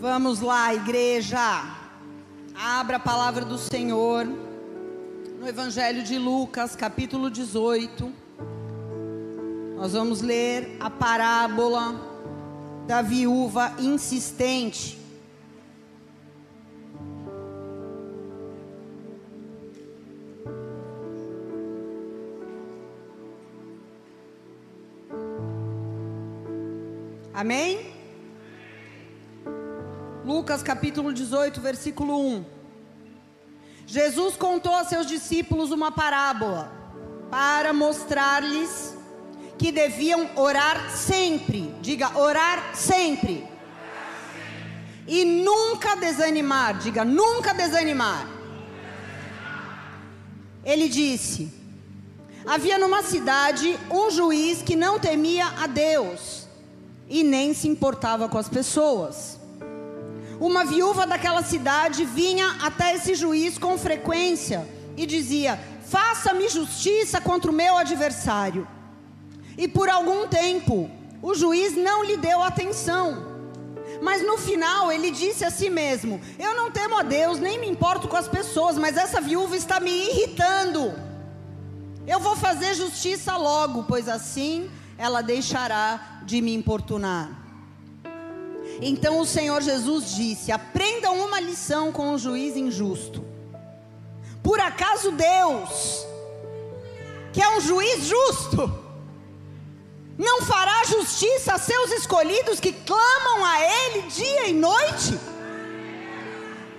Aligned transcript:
Vamos 0.00 0.40
lá, 0.40 0.74
igreja. 0.74 1.38
Abra 2.54 2.96
a 2.96 2.98
palavra 2.98 3.44
do 3.44 3.58
Senhor 3.58 4.24
no 4.24 5.46
Evangelho 5.46 6.02
de 6.02 6.18
Lucas, 6.18 6.74
capítulo 6.74 7.30
18. 7.30 8.10
Nós 9.76 9.92
vamos 9.92 10.22
ler 10.22 10.74
a 10.80 10.88
parábola 10.88 12.00
da 12.86 13.02
viúva 13.02 13.74
insistente. 13.78 14.98
Amém? 27.34 27.89
Lucas 30.40 30.62
capítulo 30.62 31.12
18, 31.12 31.60
versículo 31.60 32.18
1. 32.18 32.44
Jesus 33.86 34.36
contou 34.36 34.74
a 34.74 34.84
seus 34.84 35.06
discípulos 35.06 35.70
uma 35.70 35.92
parábola 35.92 36.72
para 37.30 37.74
mostrar-lhes 37.74 38.96
que 39.58 39.70
deviam 39.70 40.30
orar 40.36 40.96
sempre. 40.96 41.74
Diga, 41.82 42.16
orar 42.18 42.74
sempre. 42.74 43.46
E 45.06 45.26
nunca 45.26 45.94
desanimar. 45.96 46.78
Diga, 46.78 47.04
nunca 47.04 47.52
desanimar. 47.52 48.26
Ele 50.64 50.88
disse: 50.88 51.52
Havia 52.46 52.78
numa 52.78 53.02
cidade 53.02 53.78
um 53.90 54.10
juiz 54.10 54.62
que 54.62 54.74
não 54.74 54.98
temia 54.98 55.48
a 55.58 55.66
Deus 55.66 56.48
e 57.10 57.22
nem 57.22 57.52
se 57.52 57.68
importava 57.68 58.26
com 58.26 58.38
as 58.38 58.48
pessoas 58.48 59.39
uma 60.40 60.64
viúva 60.64 61.06
daquela 61.06 61.42
cidade 61.42 62.06
vinha 62.06 62.56
até 62.62 62.94
esse 62.94 63.14
juiz 63.14 63.58
com 63.58 63.76
frequência 63.76 64.66
e 64.96 65.04
dizia: 65.04 65.60
Faça-me 65.86 66.48
justiça 66.48 67.20
contra 67.20 67.50
o 67.50 67.54
meu 67.54 67.76
adversário. 67.76 68.66
E 69.58 69.68
por 69.68 69.90
algum 69.90 70.26
tempo, 70.26 70.90
o 71.20 71.34
juiz 71.34 71.76
não 71.76 72.02
lhe 72.02 72.16
deu 72.16 72.42
atenção. 72.42 73.28
Mas 74.00 74.22
no 74.22 74.38
final 74.38 74.90
ele 74.90 75.10
disse 75.10 75.44
a 75.44 75.50
si 75.50 75.68
mesmo: 75.68 76.18
Eu 76.38 76.56
não 76.56 76.70
temo 76.70 76.96
a 76.98 77.02
Deus, 77.02 77.38
nem 77.38 77.58
me 77.58 77.68
importo 77.68 78.08
com 78.08 78.16
as 78.16 78.26
pessoas, 78.26 78.78
mas 78.78 78.96
essa 78.96 79.20
viúva 79.20 79.54
está 79.54 79.78
me 79.78 79.90
irritando. 79.90 80.94
Eu 82.06 82.18
vou 82.18 82.34
fazer 82.34 82.72
justiça 82.72 83.36
logo, 83.36 83.84
pois 83.84 84.08
assim 84.08 84.70
ela 84.96 85.22
deixará 85.22 86.20
de 86.24 86.40
me 86.40 86.54
importunar. 86.54 87.39
Então 88.80 89.20
o 89.20 89.26
Senhor 89.26 89.60
Jesus 89.60 90.14
disse: 90.14 90.50
Aprendam 90.50 91.18
uma 91.20 91.40
lição 91.40 91.92
com 91.92 92.14
o 92.14 92.18
juiz 92.18 92.56
injusto. 92.56 93.24
Por 94.42 94.58
acaso 94.58 95.12
Deus, 95.12 96.06
que 97.32 97.42
é 97.42 97.56
um 97.56 97.60
juiz 97.60 98.04
justo, 98.04 98.72
não 100.16 100.42
fará 100.42 100.82
justiça 100.84 101.54
a 101.54 101.58
seus 101.58 101.92
escolhidos 101.92 102.58
que 102.58 102.72
clamam 102.72 103.44
a 103.44 103.60
Ele 103.60 104.02
dia 104.08 104.48
e 104.48 104.52
noite? 104.52 105.18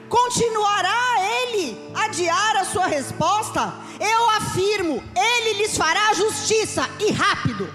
Continuará 0.09 1.15
Ele 1.19 1.91
adiar 1.93 2.57
a 2.57 2.65
sua 2.65 2.87
resposta? 2.87 3.73
Eu 3.99 4.29
afirmo, 4.31 5.03
Ele 5.15 5.59
lhes 5.59 5.77
fará 5.77 6.13
justiça 6.13 6.89
e 6.99 7.11
rápido. 7.11 7.71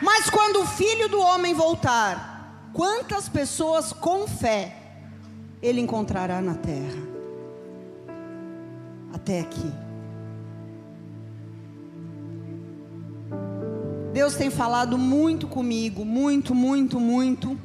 Mas 0.00 0.28
quando 0.28 0.60
o 0.60 0.66
filho 0.66 1.08
do 1.08 1.18
homem 1.20 1.54
voltar, 1.54 2.35
Quantas 2.72 3.28
pessoas 3.28 3.92
com 3.92 4.26
fé 4.26 4.76
ele 5.62 5.80
encontrará 5.80 6.40
na 6.40 6.54
terra? 6.54 7.02
Até 9.12 9.40
aqui. 9.40 9.72
Deus 14.12 14.34
tem 14.34 14.48
falado 14.48 14.96
muito 14.96 15.46
comigo, 15.46 16.04
muito, 16.04 16.54
muito, 16.54 16.98
muito, 16.98 17.58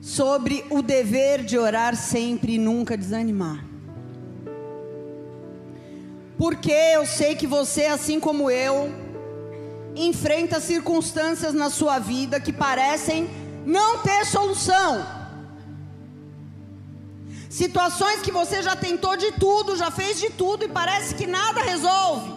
sobre 0.00 0.64
o 0.70 0.80
dever 0.80 1.44
de 1.44 1.58
orar 1.58 1.94
sempre 1.96 2.54
e 2.54 2.58
nunca 2.58 2.96
desanimar. 2.96 3.62
Porque 6.38 6.72
eu 6.72 7.04
sei 7.04 7.34
que 7.34 7.46
você, 7.46 7.84
assim 7.84 8.20
como 8.20 8.50
eu, 8.50 8.90
enfrenta 9.96 10.60
circunstâncias 10.60 11.54
na 11.54 11.70
sua 11.70 11.98
vida 11.98 12.38
que 12.38 12.52
parecem 12.52 13.28
não 13.64 13.98
ter 13.98 14.24
solução. 14.26 15.06
Situações 17.48 18.20
que 18.20 18.30
você 18.30 18.62
já 18.62 18.76
tentou 18.76 19.16
de 19.16 19.32
tudo, 19.32 19.76
já 19.76 19.90
fez 19.90 20.20
de 20.20 20.30
tudo 20.30 20.64
e 20.64 20.68
parece 20.68 21.14
que 21.14 21.26
nada 21.26 21.62
resolve. 21.62 22.36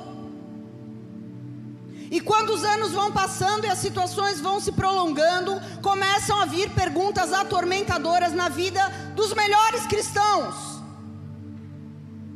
E 2.11 2.19
quando 2.19 2.51
os 2.51 2.63
anos 2.63 2.91
vão 2.91 3.11
passando 3.11 3.65
e 3.65 3.69
as 3.69 3.77
situações 3.77 4.39
vão 4.39 4.59
se 4.59 4.71
prolongando, 4.71 5.61
começam 5.81 6.41
a 6.41 6.45
vir 6.45 6.69
perguntas 6.71 7.31
atormentadoras 7.31 8.33
na 8.33 8.49
vida 8.49 8.81
dos 9.15 9.33
melhores 9.33 9.85
cristãos: 9.85 10.55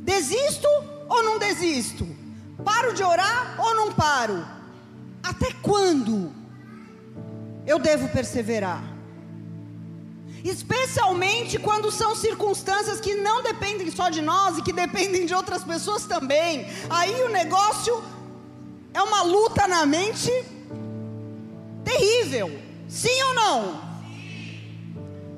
desisto 0.02 0.68
ou 1.10 1.24
não 1.24 1.40
desisto? 1.40 2.08
Paro 2.64 2.94
de 2.94 3.04
orar 3.04 3.56
ou 3.58 3.76
não 3.76 3.92
paro? 3.92 4.46
Até 5.24 5.54
quando? 5.62 6.44
eu 7.66 7.80
devo 7.80 8.08
perseverar. 8.10 8.84
Especialmente 10.44 11.58
quando 11.58 11.90
são 11.90 12.16
circunstâncias 12.16 13.00
que 13.00 13.16
não 13.16 13.42
dependem 13.42 13.90
só 13.90 14.10
de 14.10 14.22
nós 14.22 14.58
e 14.58 14.62
que 14.62 14.74
dependem 14.74 15.26
de 15.26 15.34
outras 15.34 15.64
pessoas 15.64 16.06
também. 16.06 16.68
Aí 16.90 17.24
o 17.24 17.30
negócio 17.30 18.04
é 18.94 19.02
uma 19.02 19.24
luta 19.24 19.68
na 19.68 19.86
mente 19.86 20.30
terrível. 21.86 22.52
Sim 22.90 23.24
ou 23.30 23.34
não? 23.34 23.82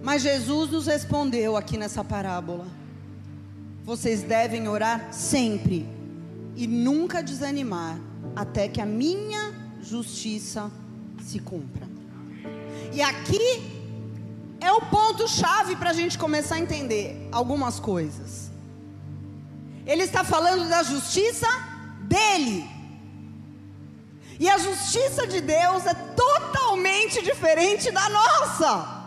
Mas 0.02 0.24
Jesus 0.24 0.72
nos 0.72 0.88
respondeu 0.88 1.56
aqui 1.56 1.78
nessa 1.78 2.04
parábola: 2.04 2.66
vocês 3.84 4.24
devem 4.24 4.68
orar 4.68 5.14
sempre 5.14 5.88
e 6.56 6.66
nunca 6.66 7.22
desanimar, 7.22 8.00
até 8.36 8.68
que 8.68 8.82
a 8.82 8.86
minha 8.88 9.54
justiça 9.86 10.72
se 11.22 11.40
cumpra. 11.40 11.88
E 12.92 13.02
aqui 13.02 13.48
é 14.60 14.72
o 14.72 14.82
ponto-chave 14.82 15.76
para 15.76 15.92
a 15.92 15.94
gente 15.94 16.18
começar 16.18 16.56
a 16.56 16.60
entender 16.60 17.30
algumas 17.32 17.80
coisas. 17.80 18.50
Ele 19.86 20.04
está 20.04 20.24
falando 20.24 20.68
da 20.68 20.82
justiça 20.82 21.48
dele. 22.02 22.68
E 24.40 24.50
a 24.50 24.58
justiça 24.58 25.28
de 25.28 25.40
Deus 25.40 25.86
é 25.86 25.94
totalmente 25.94 27.22
diferente 27.22 27.92
da 27.92 28.10
nossa. 28.10 29.06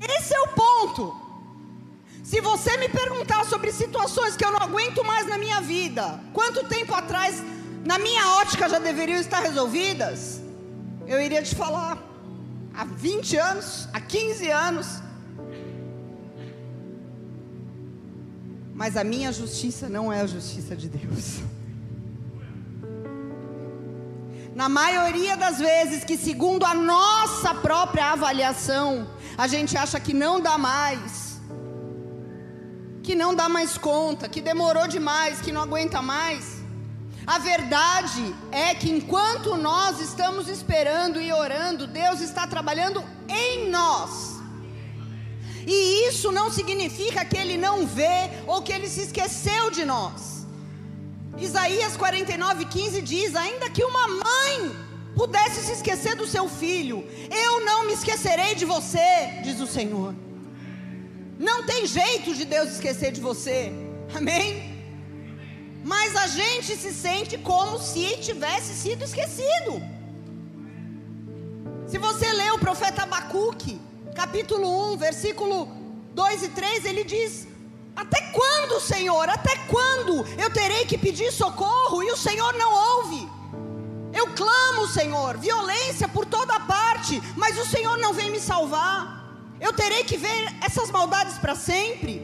Esse 0.00 0.32
é 0.34 0.40
o 0.42 0.48
ponto. 0.48 1.26
Se 2.22 2.40
você 2.40 2.76
me 2.76 2.88
perguntar 2.88 3.44
sobre 3.44 3.72
situações 3.72 4.36
que 4.36 4.44
eu 4.44 4.52
não 4.52 4.60
aguento 4.60 5.04
mais 5.04 5.26
na 5.26 5.38
minha 5.38 5.60
vida, 5.60 6.20
quanto 6.32 6.64
tempo 6.66 6.94
atrás, 6.94 7.42
na 7.86 7.98
minha 7.98 8.28
ótica, 8.40 8.68
já 8.68 8.78
deveriam 8.78 9.20
estar 9.20 9.40
resolvidas, 9.40 10.40
eu 11.06 11.20
iria 11.20 11.42
te 11.42 11.54
falar 11.54 12.02
há 12.74 12.84
20 12.84 13.36
anos, 13.36 13.88
há 13.92 14.00
15 14.00 14.50
anos. 14.50 14.86
Mas 18.74 18.96
a 18.96 19.04
minha 19.04 19.32
justiça 19.32 19.88
não 19.88 20.12
é 20.12 20.20
a 20.20 20.26
justiça 20.26 20.74
de 20.76 20.88
Deus. 20.88 21.38
Na 24.54 24.68
maioria 24.68 25.36
das 25.36 25.58
vezes 25.58 26.02
que, 26.02 26.16
segundo 26.16 26.64
a 26.64 26.74
nossa 26.74 27.54
própria 27.54 28.12
avaliação, 28.12 29.06
a 29.38 29.46
gente 29.46 29.76
acha 29.76 30.00
que 30.00 30.12
não 30.12 30.40
dá 30.40 30.58
mais, 30.58 31.38
que 33.02 33.14
não 33.14 33.34
dá 33.34 33.48
mais 33.48 33.78
conta, 33.78 34.28
que 34.28 34.40
demorou 34.40 34.88
demais, 34.88 35.40
que 35.40 35.52
não 35.52 35.62
aguenta 35.62 36.02
mais. 36.02 36.55
A 37.26 37.38
verdade 37.38 38.34
é 38.52 38.72
que 38.74 38.88
enquanto 38.88 39.56
nós 39.56 40.00
estamos 40.00 40.48
esperando 40.48 41.20
e 41.20 41.32
orando, 41.32 41.86
Deus 41.86 42.20
está 42.20 42.46
trabalhando 42.46 43.02
em 43.28 43.68
nós. 43.68 44.36
E 45.66 46.08
isso 46.08 46.30
não 46.30 46.48
significa 46.50 47.24
que 47.24 47.36
Ele 47.36 47.56
não 47.56 47.84
vê 47.84 48.30
ou 48.46 48.62
que 48.62 48.72
Ele 48.72 48.88
se 48.88 49.00
esqueceu 49.00 49.70
de 49.70 49.84
nós. 49.84 50.46
Isaías 51.36 51.96
49,15 51.96 53.02
diz: 53.02 53.34
Ainda 53.34 53.68
que 53.70 53.82
uma 53.82 54.06
mãe 54.06 54.76
pudesse 55.16 55.62
se 55.62 55.72
esquecer 55.72 56.14
do 56.14 56.28
seu 56.28 56.48
filho, 56.48 57.04
eu 57.28 57.64
não 57.64 57.86
me 57.86 57.94
esquecerei 57.94 58.54
de 58.54 58.64
você, 58.64 59.40
diz 59.42 59.58
o 59.60 59.66
Senhor. 59.66 60.14
Não 61.38 61.64
tem 61.64 61.86
jeito 61.86 62.34
de 62.34 62.44
Deus 62.44 62.70
esquecer 62.70 63.10
de 63.10 63.20
você, 63.20 63.72
amém? 64.14 64.75
Mas 65.90 66.16
a 66.16 66.26
gente 66.26 66.76
se 66.76 66.92
sente 66.92 67.38
como 67.38 67.78
se 67.78 68.06
tivesse 68.26 68.72
sido 68.74 69.04
esquecido. 69.04 69.72
Se 71.86 71.96
você 71.96 72.26
lê 72.32 72.50
o 72.50 72.58
profeta 72.58 73.04
Abacuque, 73.04 73.80
capítulo 74.12 74.94
1, 74.94 74.96
versículo 74.96 75.68
2 76.12 76.42
e 76.42 76.48
3, 76.48 76.84
ele 76.86 77.04
diz: 77.04 77.46
Até 77.94 78.20
quando, 78.38 78.80
Senhor? 78.80 79.28
Até 79.28 79.54
quando 79.74 80.26
eu 80.36 80.52
terei 80.52 80.84
que 80.86 80.98
pedir 80.98 81.30
socorro 81.30 82.02
e 82.02 82.10
o 82.10 82.16
Senhor 82.16 82.52
não 82.54 82.72
ouve? 82.96 83.22
Eu 84.12 84.26
clamo, 84.34 84.88
Senhor, 84.88 85.36
violência 85.36 86.08
por 86.08 86.26
toda 86.26 86.58
parte, 86.58 87.22
mas 87.36 87.56
o 87.60 87.64
Senhor 87.64 87.96
não 87.98 88.12
vem 88.12 88.32
me 88.32 88.40
salvar. 88.40 88.96
Eu 89.60 89.72
terei 89.72 90.02
que 90.02 90.16
ver 90.16 90.52
essas 90.60 90.90
maldades 90.90 91.38
para 91.38 91.54
sempre. 91.54 92.14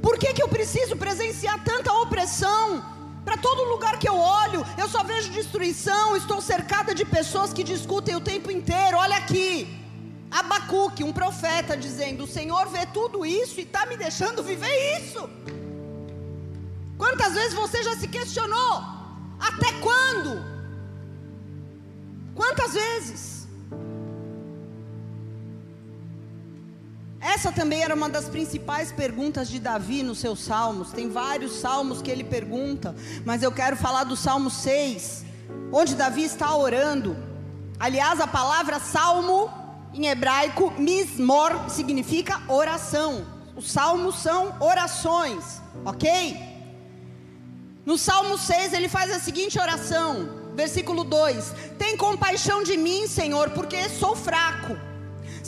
Por 0.00 0.16
que, 0.16 0.32
que 0.32 0.42
eu 0.42 0.48
preciso 0.48 0.96
presenciar 0.96 1.62
tanta 1.62 1.92
opressão? 1.92 2.98
Para 3.24 3.36
todo 3.36 3.64
lugar 3.64 3.98
que 3.98 4.08
eu 4.08 4.18
olho, 4.18 4.64
eu 4.78 4.88
só 4.88 5.02
vejo 5.02 5.30
destruição. 5.30 6.16
Estou 6.16 6.40
cercada 6.40 6.94
de 6.94 7.04
pessoas 7.04 7.52
que 7.52 7.62
discutem 7.62 8.16
o 8.16 8.20
tempo 8.20 8.50
inteiro. 8.50 8.96
Olha 8.96 9.16
aqui, 9.16 9.80
Abacuque, 10.30 11.04
um 11.04 11.12
profeta, 11.12 11.76
dizendo: 11.76 12.24
O 12.24 12.26
Senhor 12.26 12.68
vê 12.68 12.86
tudo 12.86 13.26
isso 13.26 13.60
e 13.60 13.64
está 13.64 13.84
me 13.86 13.96
deixando 13.96 14.42
viver 14.42 14.98
isso. 14.98 15.28
Quantas 16.96 17.34
vezes 17.34 17.54
você 17.54 17.82
já 17.82 17.96
se 17.96 18.08
questionou? 18.08 18.84
Até 19.38 19.72
quando? 19.80 20.44
Quantas 22.34 22.74
vezes? 22.74 23.39
Essa 27.20 27.52
também 27.52 27.82
era 27.82 27.94
uma 27.94 28.08
das 28.08 28.28
principais 28.28 28.90
perguntas 28.90 29.48
de 29.48 29.60
Davi 29.60 30.02
nos 30.02 30.18
seus 30.18 30.40
salmos. 30.40 30.90
Tem 30.90 31.08
vários 31.10 31.52
salmos 31.52 32.00
que 32.00 32.10
ele 32.10 32.24
pergunta, 32.24 32.94
mas 33.26 33.42
eu 33.42 33.52
quero 33.52 33.76
falar 33.76 34.04
do 34.04 34.16
Salmo 34.16 34.50
6, 34.50 35.24
onde 35.70 35.94
Davi 35.94 36.24
está 36.24 36.56
orando. 36.56 37.14
Aliás, 37.78 38.20
a 38.20 38.26
palavra 38.26 38.78
salmo 38.78 39.50
em 39.92 40.06
hebraico, 40.06 40.72
mismor 40.78 41.68
significa 41.68 42.40
oração. 42.48 43.26
Os 43.56 43.70
salmos 43.70 44.16
são 44.16 44.54
orações, 44.60 45.60
ok? 45.84 46.38
No 47.84 47.98
Salmo 47.98 48.38
6 48.38 48.72
ele 48.72 48.88
faz 48.88 49.10
a 49.10 49.18
seguinte 49.18 49.58
oração, 49.58 50.52
versículo 50.54 51.04
2: 51.04 51.54
Tem 51.78 51.96
compaixão 51.96 52.62
de 52.62 52.76
mim, 52.76 53.06
Senhor, 53.06 53.50
porque 53.50 53.88
sou 53.88 54.16
fraco. 54.16 54.89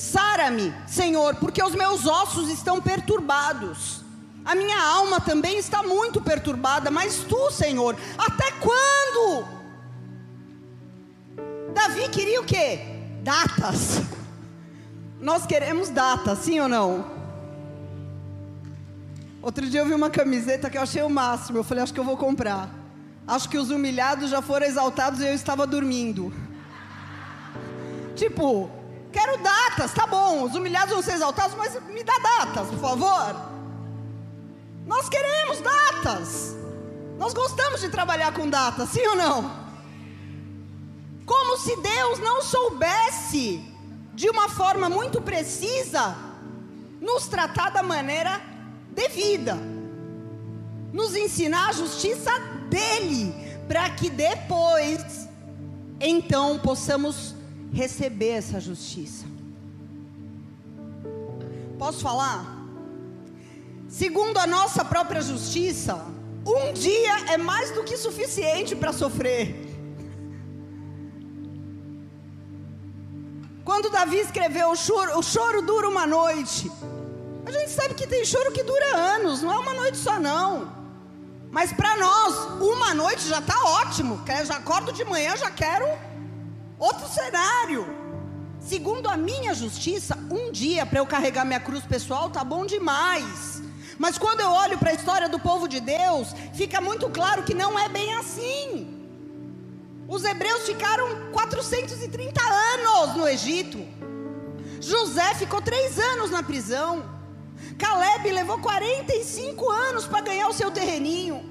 Sara-me, 0.02 0.74
Senhor, 0.84 1.36
porque 1.36 1.62
os 1.62 1.76
meus 1.76 2.08
ossos 2.08 2.48
estão 2.48 2.82
perturbados. 2.82 4.02
A 4.44 4.52
minha 4.52 4.76
alma 4.76 5.20
também 5.20 5.58
está 5.58 5.84
muito 5.84 6.20
perturbada, 6.20 6.90
mas 6.90 7.18
tu, 7.18 7.52
Senhor, 7.52 7.96
até 8.18 8.50
quando? 8.50 9.46
Davi 11.72 12.08
queria 12.08 12.40
o 12.40 12.44
quê? 12.44 12.80
Datas. 13.22 14.02
Nós 15.20 15.46
queremos 15.46 15.88
data, 15.88 16.34
sim 16.34 16.58
ou 16.58 16.68
não? 16.68 17.06
Outro 19.40 19.70
dia 19.70 19.82
eu 19.82 19.86
vi 19.86 19.94
uma 19.94 20.10
camiseta 20.10 20.68
que 20.68 20.76
eu 20.76 20.82
achei 20.82 21.02
o 21.02 21.08
máximo. 21.08 21.58
Eu 21.58 21.64
falei, 21.64 21.84
acho 21.84 21.94
que 21.94 22.00
eu 22.00 22.04
vou 22.04 22.16
comprar. 22.16 22.68
Acho 23.24 23.48
que 23.48 23.56
os 23.56 23.70
humilhados 23.70 24.30
já 24.30 24.42
foram 24.42 24.66
exaltados 24.66 25.20
e 25.20 25.26
eu 25.26 25.32
estava 25.32 25.64
dormindo. 25.64 26.32
Tipo, 28.16 28.81
quero 29.12 29.38
datas, 29.38 29.92
tá 29.92 30.06
bom. 30.06 30.44
Os 30.44 30.54
humilhados 30.54 30.92
vão 30.92 31.02
ser 31.02 31.14
exaltados, 31.14 31.54
mas 31.56 31.74
me 31.86 32.02
dá 32.02 32.18
datas, 32.18 32.68
por 32.68 32.78
favor. 32.78 33.36
Nós 34.86 35.08
queremos 35.08 35.60
datas. 35.60 36.56
Nós 37.18 37.32
gostamos 37.32 37.80
de 37.80 37.88
trabalhar 37.88 38.32
com 38.32 38.48
datas, 38.48 38.88
sim 38.88 39.06
ou 39.06 39.14
não? 39.14 39.62
Como 41.24 41.56
se 41.58 41.76
Deus 41.76 42.18
não 42.18 42.42
soubesse 42.42 43.62
de 44.14 44.28
uma 44.28 44.48
forma 44.48 44.88
muito 44.88 45.20
precisa, 45.20 46.16
nos 47.00 47.26
tratar 47.26 47.70
da 47.70 47.82
maneira 47.82 48.40
devida, 48.90 49.54
nos 50.92 51.14
ensinar 51.14 51.70
a 51.70 51.72
justiça 51.72 52.30
dele, 52.68 53.34
para 53.66 53.88
que 53.90 54.10
depois, 54.10 55.28
então, 56.00 56.58
possamos 56.58 57.34
receber 57.72 58.30
essa 58.30 58.60
justiça. 58.60 59.24
Posso 61.78 62.00
falar? 62.00 62.62
Segundo 63.88 64.38
a 64.38 64.46
nossa 64.46 64.84
própria 64.84 65.20
justiça, 65.20 65.94
um 66.46 66.72
dia 66.72 67.32
é 67.32 67.36
mais 67.36 67.70
do 67.72 67.82
que 67.82 67.96
suficiente 67.96 68.76
para 68.76 68.92
sofrer. 68.92 69.70
Quando 73.64 73.90
Davi 73.90 74.18
escreveu 74.18 74.70
o 74.70 74.76
choro, 74.76 75.18
o 75.18 75.22
choro 75.22 75.62
dura 75.62 75.88
uma 75.88 76.06
noite. 76.06 76.70
A 77.46 77.50
gente 77.50 77.70
sabe 77.70 77.94
que 77.94 78.06
tem 78.06 78.24
choro 78.24 78.52
que 78.52 78.62
dura 78.62 78.96
anos, 78.96 79.42
não 79.42 79.52
é 79.52 79.58
uma 79.58 79.74
noite 79.74 79.96
só 79.96 80.18
não. 80.18 80.72
Mas 81.50 81.72
para 81.72 81.96
nós, 81.96 82.34
uma 82.60 82.94
noite 82.94 83.28
já 83.28 83.38
está 83.38 83.58
ótimo. 83.64 84.20
Já 84.46 84.56
acordo 84.56 84.92
de 84.92 85.04
manhã, 85.04 85.36
já 85.36 85.50
quero 85.50 85.86
outro 86.82 87.08
cenário. 87.08 87.86
Segundo 88.58 89.08
a 89.08 89.16
minha 89.16 89.54
justiça, 89.54 90.18
um 90.30 90.50
dia 90.50 90.84
para 90.84 90.98
eu 90.98 91.06
carregar 91.06 91.44
minha 91.44 91.60
cruz 91.60 91.84
pessoal 91.84 92.28
tá 92.28 92.42
bom 92.42 92.66
demais. 92.66 93.62
Mas 93.98 94.18
quando 94.18 94.40
eu 94.40 94.50
olho 94.50 94.78
para 94.78 94.90
a 94.90 94.94
história 94.94 95.28
do 95.28 95.38
povo 95.38 95.68
de 95.68 95.78
Deus, 95.78 96.34
fica 96.54 96.80
muito 96.80 97.08
claro 97.08 97.44
que 97.44 97.54
não 97.54 97.78
é 97.78 97.88
bem 97.88 98.14
assim. 98.14 98.98
Os 100.08 100.24
hebreus 100.24 100.62
ficaram 100.62 101.30
430 101.30 102.40
anos 102.74 103.16
no 103.16 103.28
Egito. 103.28 103.78
José 104.80 105.34
ficou 105.34 105.62
três 105.62 105.98
anos 105.98 106.30
na 106.30 106.42
prisão. 106.42 107.04
Caleb 107.78 108.30
levou 108.32 108.58
45 108.58 109.70
anos 109.70 110.06
para 110.06 110.20
ganhar 110.20 110.48
o 110.48 110.52
seu 110.52 110.70
terreninho. 110.70 111.48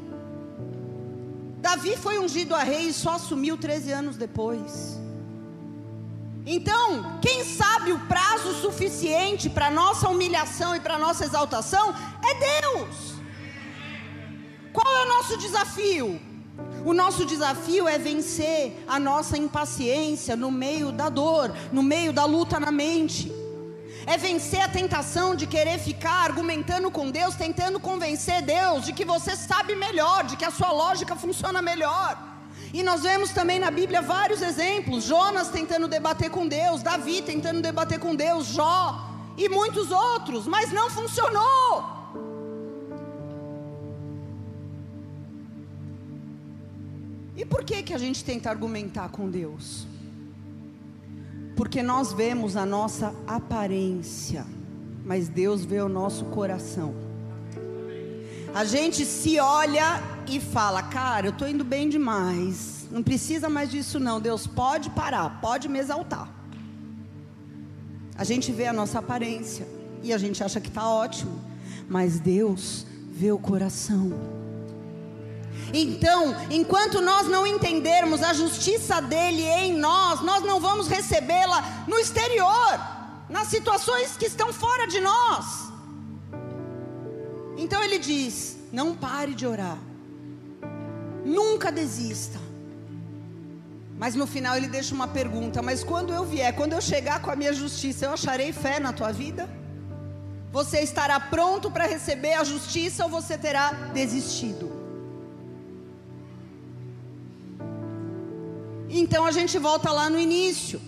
Davi 1.60 1.95
foi 1.95 2.19
ungido 2.19 2.54
a 2.54 2.63
rei 2.63 2.89
e 2.89 2.94
só 2.94 3.16
assumiu 3.16 3.57
13 3.57 3.92
anos 3.92 4.18
depois. 4.18 5.00
Então, 6.45 7.19
quem 7.21 7.43
sabe 7.43 7.91
o 7.91 7.99
prazo 7.99 8.53
suficiente 8.61 9.49
para 9.49 9.69
nossa 9.69 10.09
humilhação 10.09 10.75
e 10.75 10.79
para 10.79 10.97
nossa 10.97 11.23
exaltação 11.23 11.93
é 12.23 12.61
Deus. 12.61 13.13
Qual 14.73 14.91
é 14.95 15.03
o 15.03 15.09
nosso 15.09 15.38
desafio? 15.38 16.19
O 16.83 16.93
nosso 16.93 17.25
desafio 17.25 17.88
é 17.88 17.97
vencer 17.99 18.83
a 18.88 18.99
nossa 18.99 19.38
impaciência 19.38 20.35
no 20.35 20.49
meio 20.49 20.91
da 20.91 21.09
dor, 21.09 21.53
no 21.71 21.83
meio 21.83 22.11
da 22.11 22.25
luta 22.25 22.59
na 22.59 22.71
mente. 22.71 23.31
É 24.07 24.17
vencer 24.17 24.61
a 24.61 24.67
tentação 24.67 25.36
de 25.36 25.45
querer 25.45 25.77
ficar 25.77 26.24
argumentando 26.24 26.89
com 26.89 27.12
Deus, 27.12 27.36
tentando 27.36 27.79
convencer 27.79 28.41
Deus 28.41 28.83
de 28.83 28.93
que 28.93 29.05
você 29.05 29.36
sabe 29.36 29.75
melhor, 29.75 30.24
de 30.24 30.36
que 30.36 30.45
a 30.45 30.50
sua 30.50 30.71
lógica 30.71 31.15
funciona 31.15 31.62
melhor. 31.62 32.30
E 32.74 32.82
nós 32.84 33.01
vemos 33.01 33.32
também 33.32 33.60
na 33.60 33.70
Bíblia 33.70 34.01
vários 34.01 34.42
exemplos: 34.42 35.04
Jonas 35.04 35.50
tentando 35.50 35.88
debater 35.88 36.30
com 36.30 36.48
Deus, 36.48 36.82
Davi 36.82 37.22
tentando 37.22 37.62
debater 37.62 38.00
com 38.00 38.16
Deus, 38.16 38.48
Jó 38.48 39.10
e 39.38 39.50
muitos 39.50 39.92
outros, 39.92 40.48
mas 40.48 40.72
não 40.72 40.90
funcionou. 40.90 42.01
E 47.36 47.46
por 47.46 47.63
que 47.63 47.82
que 47.82 47.94
a 47.94 47.98
gente 47.98 48.24
tenta 48.24 48.50
argumentar 48.50 49.10
com 49.10 49.30
Deus? 49.30 49.88
Porque 51.56 51.82
nós 51.82 52.13
vemos 52.13 52.56
a 52.56 52.66
nossa 52.66 53.13
aparência, 53.28 54.46
mas 55.04 55.28
Deus 55.28 55.66
vê 55.66 55.82
o 55.82 55.90
nosso 55.90 56.25
coração. 56.25 56.94
A 58.54 58.66
gente 58.66 59.06
se 59.06 59.40
olha 59.40 60.01
e 60.28 60.40
fala: 60.40 60.84
"Cara, 60.84 61.28
eu 61.28 61.32
estou 61.32 61.48
indo 61.48 61.63
bem 61.63 61.90
demais. 61.90 62.88
Não 62.92 63.01
precisa 63.01 63.50
mais 63.50 63.70
disso 63.70 64.00
não. 64.00 64.20
Deus 64.20 64.48
pode 64.48 64.90
parar, 64.90 65.42
pode 65.42 65.68
me 65.68 65.80
exaltar." 65.80 66.30
A 68.18 68.24
gente 68.24 68.51
vê 68.51 68.68
a 68.68 68.74
nossa 68.74 69.00
aparência 69.00 69.68
e 70.04 70.13
a 70.13 70.18
gente 70.18 70.44
acha 70.44 70.60
que 70.60 70.68
está 70.68 70.88
ótimo, 70.88 71.42
mas 71.90 72.20
Deus 72.20 72.86
vê 73.12 73.32
o 73.32 73.40
coração. 73.40 74.12
Então, 75.74 76.36
enquanto 76.50 77.01
nós 77.01 77.28
não 77.28 77.48
entendermos 77.48 78.22
a 78.22 78.34
justiça 78.34 79.01
dele 79.01 79.44
em 79.44 79.78
nós, 79.78 80.22
nós 80.22 80.44
não 80.44 80.60
vamos 80.60 80.88
recebê-la 80.88 81.86
no 81.88 81.98
exterior, 81.98 82.80
nas 83.30 83.48
situações 83.48 84.18
que 84.18 84.25
estão 84.25 84.51
fora 84.51 84.86
de 84.86 85.00
nós. 85.00 85.72
Então 87.58 87.82
ele 87.84 88.00
diz: 88.00 88.58
não 88.72 88.96
pare 88.96 89.34
de 89.34 89.46
orar, 89.46 89.78
nunca 91.25 91.72
desista. 91.72 92.40
Mas 93.98 94.16
no 94.16 94.25
final 94.25 94.58
ele 94.58 94.68
deixa 94.68 94.96
uma 94.96 95.08
pergunta: 95.08 95.62
mas 95.62 95.84
quando 95.84 96.12
eu 96.12 96.25
vier, 96.25 96.56
quando 96.56 96.74
eu 96.74 96.82
chegar 96.82 97.22
com 97.22 97.30
a 97.30 97.36
minha 97.36 97.54
justiça, 97.54 98.06
eu 98.06 98.13
acharei 98.13 98.51
fé 98.51 98.80
na 98.80 98.92
tua 98.92 99.12
vida? 99.12 99.48
Você 100.51 100.82
estará 100.82 101.20
pronto 101.20 101.72
para 101.72 101.86
receber 101.86 102.34
a 102.34 102.44
justiça 102.44 103.04
ou 103.06 103.10
você 103.10 103.38
terá 103.38 103.72
desistido? 103.94 104.72
Então 108.90 109.25
a 109.25 109.32
gente 109.32 109.58
volta 109.58 109.92
lá 109.92 110.10
no 110.10 110.20
início. 110.20 110.82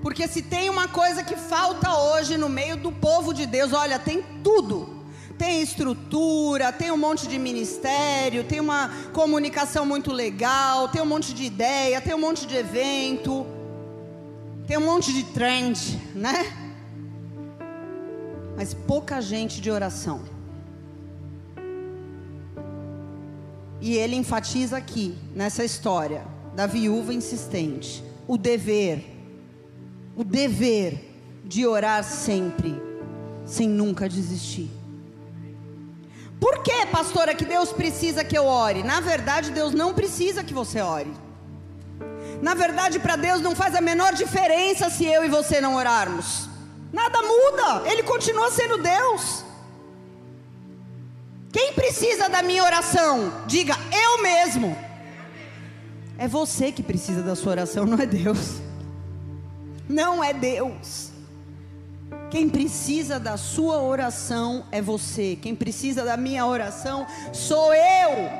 Porque 0.00 0.26
se 0.26 0.42
tem 0.42 0.70
uma 0.70 0.88
coisa 0.88 1.22
que 1.22 1.36
falta 1.36 1.94
hoje 1.96 2.36
no 2.38 2.48
meio 2.48 2.76
do 2.76 2.90
povo 2.90 3.34
de 3.34 3.44
Deus, 3.44 3.72
olha, 3.72 3.98
tem 3.98 4.22
tudo. 4.42 5.01
Tem 5.38 5.62
estrutura, 5.62 6.72
tem 6.72 6.90
um 6.90 6.96
monte 6.96 7.26
de 7.26 7.38
ministério, 7.38 8.44
tem 8.44 8.60
uma 8.60 8.90
comunicação 9.12 9.84
muito 9.84 10.12
legal, 10.12 10.88
tem 10.88 11.02
um 11.02 11.06
monte 11.06 11.32
de 11.34 11.44
ideia, 11.44 12.00
tem 12.00 12.14
um 12.14 12.20
monte 12.20 12.46
de 12.46 12.56
evento, 12.56 13.46
tem 14.66 14.76
um 14.78 14.84
monte 14.84 15.12
de 15.12 15.24
trend, 15.24 15.98
né? 16.14 16.46
Mas 18.56 18.74
pouca 18.74 19.20
gente 19.20 19.60
de 19.60 19.70
oração. 19.70 20.22
E 23.80 23.94
ele 23.96 24.14
enfatiza 24.14 24.76
aqui, 24.76 25.16
nessa 25.34 25.64
história, 25.64 26.24
da 26.54 26.66
viúva 26.66 27.12
insistente, 27.12 28.04
o 28.28 28.36
dever, 28.38 29.04
o 30.16 30.22
dever 30.22 31.10
de 31.44 31.66
orar 31.66 32.04
sempre, 32.04 32.80
sem 33.44 33.68
nunca 33.68 34.08
desistir. 34.08 34.70
Por 36.42 36.58
que, 36.58 36.86
pastora, 36.86 37.36
que 37.36 37.44
Deus 37.44 37.72
precisa 37.72 38.24
que 38.24 38.36
eu 38.36 38.46
ore? 38.46 38.82
Na 38.82 38.98
verdade, 38.98 39.52
Deus 39.52 39.72
não 39.72 39.94
precisa 39.94 40.42
que 40.42 40.52
você 40.52 40.80
ore. 40.80 41.14
Na 42.42 42.52
verdade, 42.52 42.98
para 42.98 43.14
Deus 43.14 43.40
não 43.40 43.54
faz 43.54 43.76
a 43.76 43.80
menor 43.80 44.12
diferença 44.12 44.90
se 44.90 45.04
eu 45.04 45.24
e 45.24 45.28
você 45.28 45.60
não 45.60 45.76
orarmos. 45.76 46.48
Nada 46.92 47.22
muda, 47.22 47.88
Ele 47.88 48.02
continua 48.02 48.50
sendo 48.50 48.76
Deus. 48.78 49.44
Quem 51.52 51.74
precisa 51.74 52.28
da 52.28 52.42
minha 52.42 52.64
oração? 52.64 53.44
Diga, 53.46 53.76
eu 53.92 54.20
mesmo. 54.20 54.76
É 56.18 56.26
você 56.26 56.72
que 56.72 56.82
precisa 56.82 57.22
da 57.22 57.36
sua 57.36 57.52
oração, 57.52 57.86
não 57.86 58.00
é 58.00 58.06
Deus. 58.06 58.60
Não 59.88 60.24
é 60.24 60.32
Deus. 60.32 61.11
Quem 62.32 62.48
precisa 62.48 63.20
da 63.20 63.36
sua 63.36 63.82
oração 63.82 64.64
é 64.72 64.80
você. 64.80 65.36
Quem 65.36 65.54
precisa 65.54 66.02
da 66.02 66.16
minha 66.16 66.46
oração 66.46 67.06
sou 67.30 67.74
eu. 67.74 68.30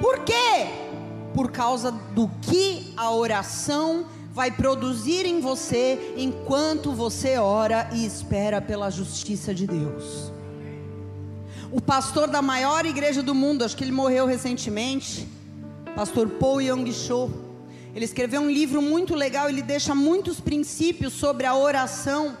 Por 0.00 0.20
quê? 0.20 0.68
Por 1.34 1.50
causa 1.52 1.90
do 1.92 2.30
que 2.40 2.94
a 2.96 3.10
oração 3.10 4.06
vai 4.32 4.50
produzir 4.50 5.26
em 5.26 5.38
você 5.38 6.14
enquanto 6.16 6.92
você 6.92 7.36
ora 7.36 7.90
e 7.92 8.06
espera 8.06 8.58
pela 8.58 8.88
justiça 8.88 9.54
de 9.54 9.66
Deus. 9.66 10.32
O 11.70 11.82
pastor 11.82 12.26
da 12.26 12.40
maior 12.40 12.86
igreja 12.86 13.22
do 13.22 13.34
mundo, 13.34 13.62
acho 13.62 13.76
que 13.76 13.84
ele 13.84 13.92
morreu 13.92 14.24
recentemente, 14.24 15.28
pastor 15.94 16.26
Paul 16.26 16.62
Young 16.62 16.90
Cho. 16.90 17.45
Ele 17.96 18.04
escreveu 18.04 18.42
um 18.42 18.50
livro 18.50 18.82
muito 18.82 19.14
legal, 19.14 19.48
ele 19.48 19.62
deixa 19.62 19.94
muitos 19.94 20.38
princípios 20.38 21.14
sobre 21.14 21.46
a 21.46 21.56
oração. 21.56 22.36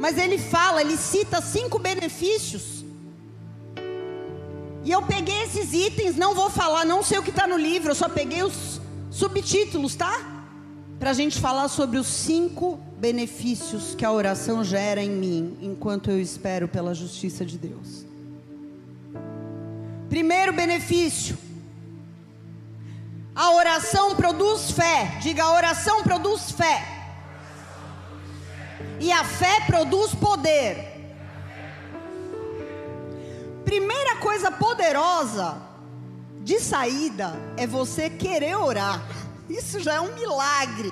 Mas 0.00 0.18
ele 0.18 0.36
fala, 0.36 0.80
ele 0.80 0.96
cita 0.96 1.40
cinco 1.40 1.78
benefícios. 1.78 2.84
E 4.84 4.90
eu 4.90 5.00
peguei 5.02 5.44
esses 5.44 5.72
itens, 5.72 6.16
não 6.16 6.34
vou 6.34 6.50
falar, 6.50 6.84
não 6.84 7.04
sei 7.04 7.18
o 7.18 7.22
que 7.22 7.30
está 7.30 7.46
no 7.46 7.56
livro, 7.56 7.92
eu 7.92 7.94
só 7.94 8.08
peguei 8.08 8.42
os 8.42 8.80
subtítulos, 9.12 9.94
tá? 9.94 10.42
Para 10.98 11.10
a 11.10 11.14
gente 11.14 11.38
falar 11.38 11.68
sobre 11.68 11.96
os 11.96 12.08
cinco 12.08 12.80
benefícios 12.98 13.94
que 13.94 14.04
a 14.04 14.10
oração 14.10 14.64
gera 14.64 15.00
em 15.00 15.10
mim, 15.10 15.56
enquanto 15.62 16.10
eu 16.10 16.20
espero 16.20 16.66
pela 16.66 16.92
justiça 16.94 17.44
de 17.44 17.56
Deus. 17.56 18.04
Primeiro 20.08 20.52
benefício, 20.52 21.38
a 23.38 23.52
oração 23.52 24.16
produz 24.16 24.72
fé. 24.72 25.16
Diga, 25.20 25.44
a 25.44 25.52
oração 25.52 26.02
produz 26.02 26.50
fé. 26.50 26.84
E 28.98 29.12
a 29.12 29.22
fé 29.22 29.60
produz 29.64 30.12
poder. 30.12 30.74
Primeira 33.64 34.16
coisa 34.16 34.50
poderosa 34.50 35.56
de 36.40 36.58
saída 36.58 37.32
é 37.56 37.64
você 37.64 38.10
querer 38.10 38.56
orar. 38.56 39.00
Isso 39.48 39.78
já 39.78 39.94
é 39.94 40.00
um 40.00 40.16
milagre. 40.16 40.90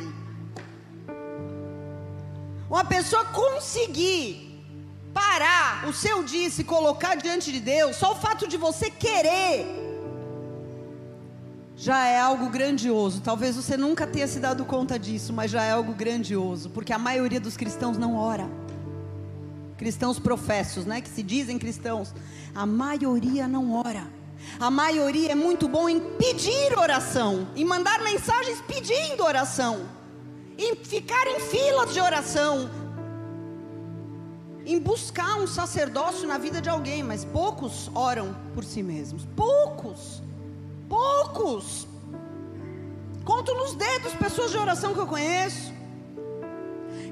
Uma 2.70 2.84
pessoa 2.84 3.24
conseguir 3.24 4.64
parar 5.12 5.88
o 5.88 5.92
seu 5.92 6.22
dia 6.22 6.46
e 6.46 6.50
se 6.52 6.62
colocar 6.62 7.16
diante 7.16 7.50
de 7.50 7.58
Deus, 7.58 7.96
só 7.96 8.12
o 8.12 8.16
fato 8.16 8.46
de 8.46 8.56
você 8.56 8.88
querer 8.88 9.85
já 11.76 12.06
é 12.06 12.18
algo 12.18 12.48
grandioso. 12.48 13.20
Talvez 13.20 13.54
você 13.54 13.76
nunca 13.76 14.06
tenha 14.06 14.26
se 14.26 14.40
dado 14.40 14.64
conta 14.64 14.98
disso, 14.98 15.32
mas 15.32 15.50
já 15.50 15.62
é 15.62 15.72
algo 15.72 15.92
grandioso, 15.92 16.70
porque 16.70 16.92
a 16.92 16.98
maioria 16.98 17.38
dos 17.38 17.56
cristãos 17.56 17.98
não 17.98 18.16
ora. 18.16 18.48
Cristãos 19.76 20.18
professos, 20.18 20.86
né, 20.86 21.02
que 21.02 21.08
se 21.08 21.22
dizem 21.22 21.58
cristãos, 21.58 22.14
a 22.54 22.64
maioria 22.64 23.46
não 23.46 23.74
ora. 23.74 24.06
A 24.58 24.70
maioria 24.70 25.32
é 25.32 25.34
muito 25.34 25.68
bom 25.68 25.88
em 25.88 26.00
pedir 26.00 26.78
oração, 26.78 27.48
em 27.54 27.64
mandar 27.64 28.02
mensagens 28.02 28.60
pedindo 28.62 29.22
oração, 29.22 29.86
em 30.56 30.76
ficar 30.76 31.26
em 31.26 31.40
filas 31.40 31.92
de 31.92 32.00
oração, 32.00 32.70
em 34.64 34.78
buscar 34.78 35.36
um 35.36 35.46
sacerdócio 35.46 36.26
na 36.26 36.38
vida 36.38 36.60
de 36.60 36.70
alguém, 36.70 37.02
mas 37.02 37.24
poucos 37.24 37.90
oram 37.94 38.34
por 38.54 38.64
si 38.64 38.82
mesmos. 38.82 39.26
Poucos. 39.36 40.22
Poucos. 40.88 41.86
Conto 43.24 43.54
nos 43.54 43.74
dedos 43.74 44.12
pessoas 44.14 44.50
de 44.50 44.58
oração 44.58 44.94
que 44.94 45.00
eu 45.00 45.06
conheço. 45.06 45.74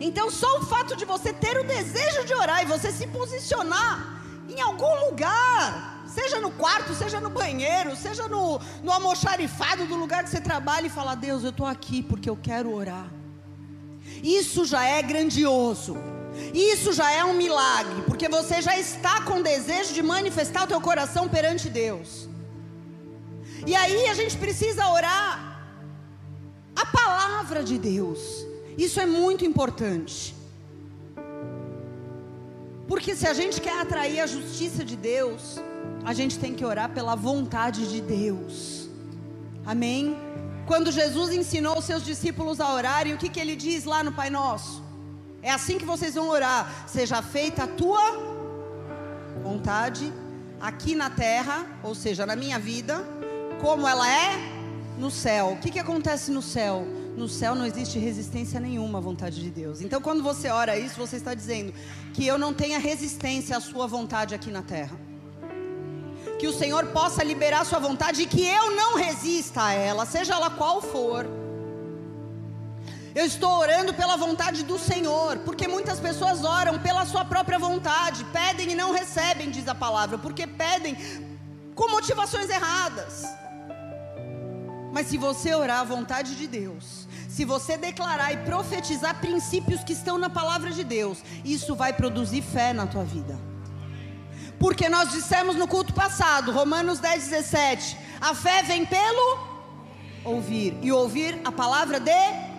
Então, 0.00 0.30
só 0.30 0.58
o 0.58 0.62
fato 0.66 0.96
de 0.96 1.04
você 1.04 1.32
ter 1.32 1.58
o 1.58 1.64
desejo 1.64 2.24
de 2.24 2.34
orar 2.34 2.62
e 2.62 2.66
você 2.66 2.92
se 2.92 3.06
posicionar 3.06 4.22
em 4.48 4.60
algum 4.60 5.06
lugar, 5.06 6.02
seja 6.06 6.40
no 6.40 6.50
quarto, 6.50 6.94
seja 6.94 7.20
no 7.20 7.30
banheiro, 7.30 7.96
seja 7.96 8.28
no, 8.28 8.60
no 8.82 8.92
almoxarifado 8.92 9.86
do 9.86 9.96
lugar 9.96 10.22
que 10.24 10.30
você 10.30 10.40
trabalha 10.40 10.86
e 10.86 10.90
falar: 10.90 11.14
Deus, 11.14 11.42
eu 11.42 11.50
estou 11.50 11.66
aqui 11.66 12.02
porque 12.02 12.28
eu 12.28 12.38
quero 12.40 12.72
orar. 12.72 13.08
Isso 14.22 14.64
já 14.64 14.84
é 14.84 15.02
grandioso. 15.02 15.96
Isso 16.52 16.92
já 16.92 17.12
é 17.12 17.24
um 17.24 17.34
milagre, 17.34 18.02
porque 18.02 18.28
você 18.28 18.60
já 18.60 18.76
está 18.76 19.22
com 19.22 19.40
desejo 19.40 19.94
de 19.94 20.02
manifestar 20.02 20.64
o 20.64 20.66
teu 20.66 20.80
coração 20.80 21.28
perante 21.28 21.70
Deus. 21.70 22.28
E 23.66 23.74
aí 23.74 24.08
a 24.08 24.14
gente 24.14 24.36
precisa 24.36 24.86
orar 24.88 25.54
a 26.76 26.86
palavra 26.86 27.62
de 27.62 27.78
Deus. 27.78 28.46
Isso 28.76 29.00
é 29.00 29.06
muito 29.06 29.44
importante. 29.44 30.34
Porque 32.86 33.16
se 33.16 33.26
a 33.26 33.32
gente 33.32 33.60
quer 33.60 33.80
atrair 33.80 34.20
a 34.20 34.26
justiça 34.26 34.84
de 34.84 34.96
Deus, 34.96 35.58
a 36.04 36.12
gente 36.12 36.38
tem 36.38 36.54
que 36.54 36.64
orar 36.64 36.90
pela 36.90 37.14
vontade 37.14 37.90
de 37.90 38.00
Deus. 38.00 38.90
Amém? 39.64 40.16
Quando 40.66 40.92
Jesus 40.92 41.32
ensinou 41.32 41.78
os 41.78 41.84
seus 41.84 42.04
discípulos 42.04 42.60
a 42.60 42.72
orarem, 42.72 43.14
o 43.14 43.18
que, 43.18 43.28
que 43.28 43.40
ele 43.40 43.56
diz 43.56 43.84
lá 43.84 44.02
no 44.04 44.12
Pai 44.12 44.28
Nosso? 44.28 44.82
É 45.42 45.50
assim 45.50 45.78
que 45.78 45.84
vocês 45.84 46.14
vão 46.14 46.28
orar: 46.28 46.84
seja 46.86 47.22
feita 47.22 47.64
a 47.64 47.66
tua 47.66 48.02
vontade 49.42 50.12
aqui 50.60 50.94
na 50.94 51.10
terra, 51.10 51.66
ou 51.82 51.94
seja, 51.94 52.24
na 52.24 52.34
minha 52.34 52.58
vida, 52.58 53.06
como 53.64 53.88
ela 53.88 54.06
é 54.06 54.36
no 54.98 55.10
céu. 55.10 55.52
O 55.52 55.56
que, 55.56 55.70
que 55.70 55.78
acontece 55.78 56.30
no 56.30 56.42
céu? 56.42 56.86
No 57.16 57.26
céu 57.26 57.54
não 57.54 57.64
existe 57.64 57.98
resistência 57.98 58.60
nenhuma 58.60 58.98
à 58.98 59.00
vontade 59.00 59.40
de 59.40 59.48
Deus. 59.48 59.80
Então, 59.80 60.02
quando 60.02 60.22
você 60.22 60.50
ora 60.50 60.78
isso, 60.78 60.96
você 60.98 61.16
está 61.16 61.32
dizendo 61.32 61.72
que 62.12 62.26
eu 62.26 62.36
não 62.36 62.52
tenha 62.52 62.78
resistência 62.78 63.56
à 63.56 63.60
sua 63.62 63.86
vontade 63.86 64.34
aqui 64.34 64.50
na 64.50 64.60
terra. 64.60 64.94
Que 66.38 66.46
o 66.46 66.52
Senhor 66.52 66.88
possa 66.88 67.24
liberar 67.24 67.62
a 67.62 67.64
sua 67.64 67.78
vontade 67.78 68.20
e 68.20 68.26
que 68.26 68.44
eu 68.44 68.76
não 68.76 68.96
resista 68.96 69.62
a 69.64 69.72
ela, 69.72 70.04
seja 70.04 70.34
ela 70.34 70.50
qual 70.50 70.82
for. 70.82 71.26
Eu 73.14 73.24
estou 73.24 73.50
orando 73.50 73.94
pela 73.94 74.18
vontade 74.18 74.62
do 74.62 74.78
Senhor, 74.78 75.38
porque 75.38 75.66
muitas 75.66 75.98
pessoas 75.98 76.44
oram 76.44 76.78
pela 76.80 77.06
sua 77.06 77.24
própria 77.24 77.58
vontade, 77.58 78.26
pedem 78.26 78.72
e 78.72 78.74
não 78.74 78.92
recebem, 78.92 79.50
diz 79.50 79.66
a 79.68 79.74
palavra, 79.74 80.18
porque 80.18 80.46
pedem 80.46 80.94
com 81.74 81.90
motivações 81.90 82.50
erradas. 82.50 83.24
Mas 84.94 85.08
se 85.08 85.18
você 85.18 85.52
orar 85.52 85.80
a 85.80 85.84
vontade 85.84 86.36
de 86.36 86.46
Deus, 86.46 87.08
se 87.28 87.44
você 87.44 87.76
declarar 87.76 88.32
e 88.32 88.36
profetizar 88.44 89.20
princípios 89.20 89.82
que 89.82 89.92
estão 89.92 90.16
na 90.18 90.30
palavra 90.30 90.70
de 90.70 90.84
Deus, 90.84 91.18
isso 91.44 91.74
vai 91.74 91.92
produzir 91.92 92.42
fé 92.42 92.72
na 92.72 92.86
tua 92.86 93.02
vida. 93.02 93.36
Porque 94.56 94.88
nós 94.88 95.10
dissemos 95.10 95.56
no 95.56 95.66
culto 95.66 95.92
passado, 95.92 96.52
Romanos 96.52 97.00
10, 97.00 97.26
17: 97.26 97.98
a 98.20 98.36
fé 98.36 98.62
vem 98.62 98.86
pelo 98.86 99.38
ouvir, 100.24 100.78
e 100.80 100.92
ouvir 100.92 101.40
a 101.44 101.50
palavra 101.50 101.98
de. 101.98 102.54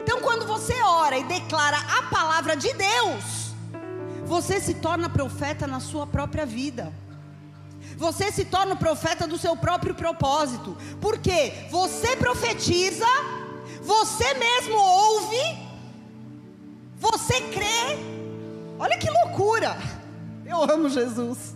Então, 0.00 0.20
quando 0.20 0.48
você 0.48 0.74
ora 0.82 1.16
e 1.16 1.22
declara 1.22 1.78
a 1.78 2.02
palavra 2.10 2.56
de 2.56 2.72
Deus, 2.72 3.54
você 4.26 4.60
se 4.60 4.74
torna 4.74 5.08
profeta 5.08 5.64
na 5.64 5.78
sua 5.78 6.08
própria 6.08 6.44
vida. 6.44 6.92
Você 8.02 8.32
se 8.32 8.44
torna 8.44 8.74
o 8.74 8.76
profeta 8.76 9.28
do 9.28 9.38
seu 9.38 9.56
próprio 9.56 9.94
propósito. 9.94 10.76
Porque 11.00 11.68
você 11.70 12.16
profetiza, 12.16 13.06
Você 13.80 14.34
mesmo 14.34 14.76
ouve, 14.76 15.44
você 16.96 17.40
crê. 17.54 17.80
Olha 18.78 18.98
que 18.98 19.08
loucura! 19.08 19.76
Eu 20.44 20.62
amo 20.62 20.88
Jesus. 20.88 21.54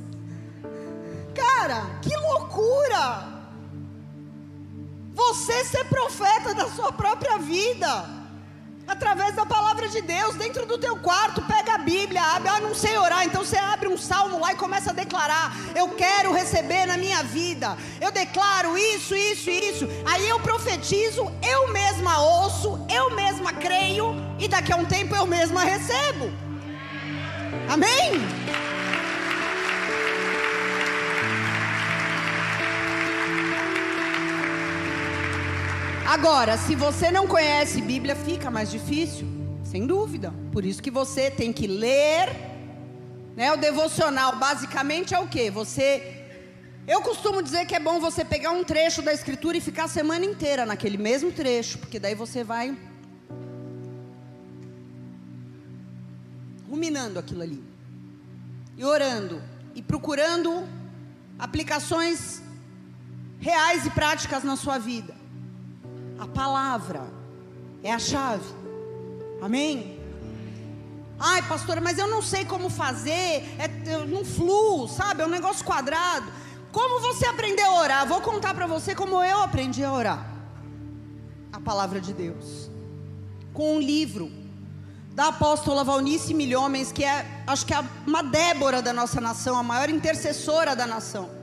Cara, 1.34 1.98
que 2.00 2.16
loucura! 2.16 3.26
Você 5.14 5.64
ser 5.64 5.84
profeta 5.86 6.54
da 6.54 6.68
sua 6.70 6.92
própria 6.92 7.38
vida 7.38 8.15
através 8.86 9.34
da 9.34 9.44
palavra 9.44 9.88
de 9.88 10.00
Deus, 10.00 10.34
dentro 10.36 10.64
do 10.66 10.78
teu 10.78 10.96
quarto, 10.96 11.42
pega 11.42 11.74
a 11.74 11.78
Bíblia, 11.78 12.22
abre, 12.22 12.48
ah, 12.48 12.60
não 12.60 12.74
sei 12.74 12.96
orar, 12.96 13.24
então 13.24 13.44
você 13.44 13.56
abre 13.56 13.88
um 13.88 13.98
salmo 13.98 14.38
lá 14.38 14.52
e 14.52 14.56
começa 14.56 14.90
a 14.90 14.94
declarar: 14.94 15.54
eu 15.74 15.88
quero 15.90 16.32
receber 16.32 16.86
na 16.86 16.96
minha 16.96 17.22
vida, 17.22 17.76
eu 18.00 18.12
declaro 18.12 18.76
isso, 18.78 19.14
isso, 19.14 19.50
isso. 19.50 19.88
Aí 20.04 20.28
eu 20.28 20.38
profetizo, 20.40 21.32
eu 21.42 21.72
mesma 21.72 22.20
ouço, 22.20 22.86
eu 22.88 23.10
mesma 23.14 23.52
creio, 23.52 24.14
e 24.38 24.48
daqui 24.48 24.72
a 24.72 24.76
um 24.76 24.84
tempo 24.84 25.14
eu 25.14 25.26
mesma 25.26 25.64
recebo. 25.64 26.30
Amém? 27.68 28.75
Agora, 36.06 36.56
se 36.56 36.76
você 36.76 37.10
não 37.10 37.26
conhece 37.26 37.82
Bíblia, 37.82 38.14
fica 38.14 38.48
mais 38.48 38.70
difícil, 38.70 39.26
sem 39.64 39.84
dúvida. 39.84 40.32
Por 40.52 40.64
isso 40.64 40.80
que 40.80 40.90
você 40.90 41.32
tem 41.32 41.52
que 41.52 41.66
ler, 41.66 42.28
né? 43.34 43.52
O 43.52 43.56
devocional 43.56 44.36
basicamente 44.36 45.12
é 45.12 45.18
o 45.18 45.26
que? 45.26 45.50
Você 45.50 46.12
eu 46.86 47.02
costumo 47.02 47.42
dizer 47.42 47.66
que 47.66 47.74
é 47.74 47.80
bom 47.80 47.98
você 47.98 48.24
pegar 48.24 48.52
um 48.52 48.62
trecho 48.62 49.02
da 49.02 49.12
escritura 49.12 49.56
e 49.56 49.60
ficar 49.60 49.84
a 49.84 49.88
semana 49.88 50.24
inteira 50.24 50.64
naquele 50.64 50.96
mesmo 50.96 51.32
trecho, 51.32 51.78
porque 51.78 51.98
daí 51.98 52.14
você 52.14 52.44
vai 52.44 52.78
ruminando 56.70 57.18
aquilo 57.18 57.42
ali. 57.42 57.64
E 58.76 58.84
orando 58.84 59.42
e 59.74 59.82
procurando 59.82 60.68
aplicações 61.36 62.40
reais 63.40 63.84
e 63.84 63.90
práticas 63.90 64.44
na 64.44 64.54
sua 64.54 64.78
vida. 64.78 65.15
A 66.18 66.26
palavra 66.26 67.06
é 67.82 67.92
a 67.92 67.98
chave. 67.98 68.44
Amém? 69.42 70.00
Ai, 71.18 71.42
pastora, 71.42 71.80
mas 71.80 71.98
eu 71.98 72.08
não 72.08 72.22
sei 72.22 72.44
como 72.44 72.68
fazer. 72.68 73.44
É, 73.58 73.68
não 74.06 74.24
fluo, 74.24 74.88
sabe? 74.88 75.22
É 75.22 75.26
um 75.26 75.30
negócio 75.30 75.64
quadrado. 75.64 76.30
Como 76.72 77.00
você 77.00 77.26
aprendeu 77.26 77.66
a 77.66 77.80
orar? 77.80 78.06
Vou 78.06 78.20
contar 78.20 78.54
para 78.54 78.66
você 78.66 78.94
como 78.94 79.22
eu 79.22 79.40
aprendi 79.42 79.84
a 79.84 79.92
orar. 79.92 80.26
A 81.52 81.60
palavra 81.60 82.00
de 82.00 82.12
Deus. 82.12 82.70
Com 83.52 83.76
um 83.76 83.80
livro 83.80 84.30
da 85.14 85.28
apóstola 85.28 85.82
Valnice 85.82 86.34
Milhomens, 86.34 86.92
que 86.92 87.02
é, 87.02 87.26
acho 87.46 87.64
que 87.64 87.72
é 87.72 87.82
uma 88.06 88.22
Débora 88.22 88.82
da 88.82 88.92
nossa 88.92 89.20
nação, 89.20 89.56
a 89.56 89.62
maior 89.62 89.88
intercessora 89.88 90.76
da 90.76 90.86
nação 90.86 91.35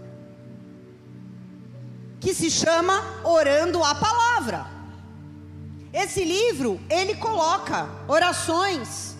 que 2.24 2.34
se 2.34 2.50
chama 2.50 3.04
Orando 3.22 3.84
a 3.84 3.94
Palavra. 3.94 4.66
Esse 5.92 6.24
livro, 6.24 6.80
ele 6.90 7.16
coloca 7.16 7.90
orações 8.08 9.18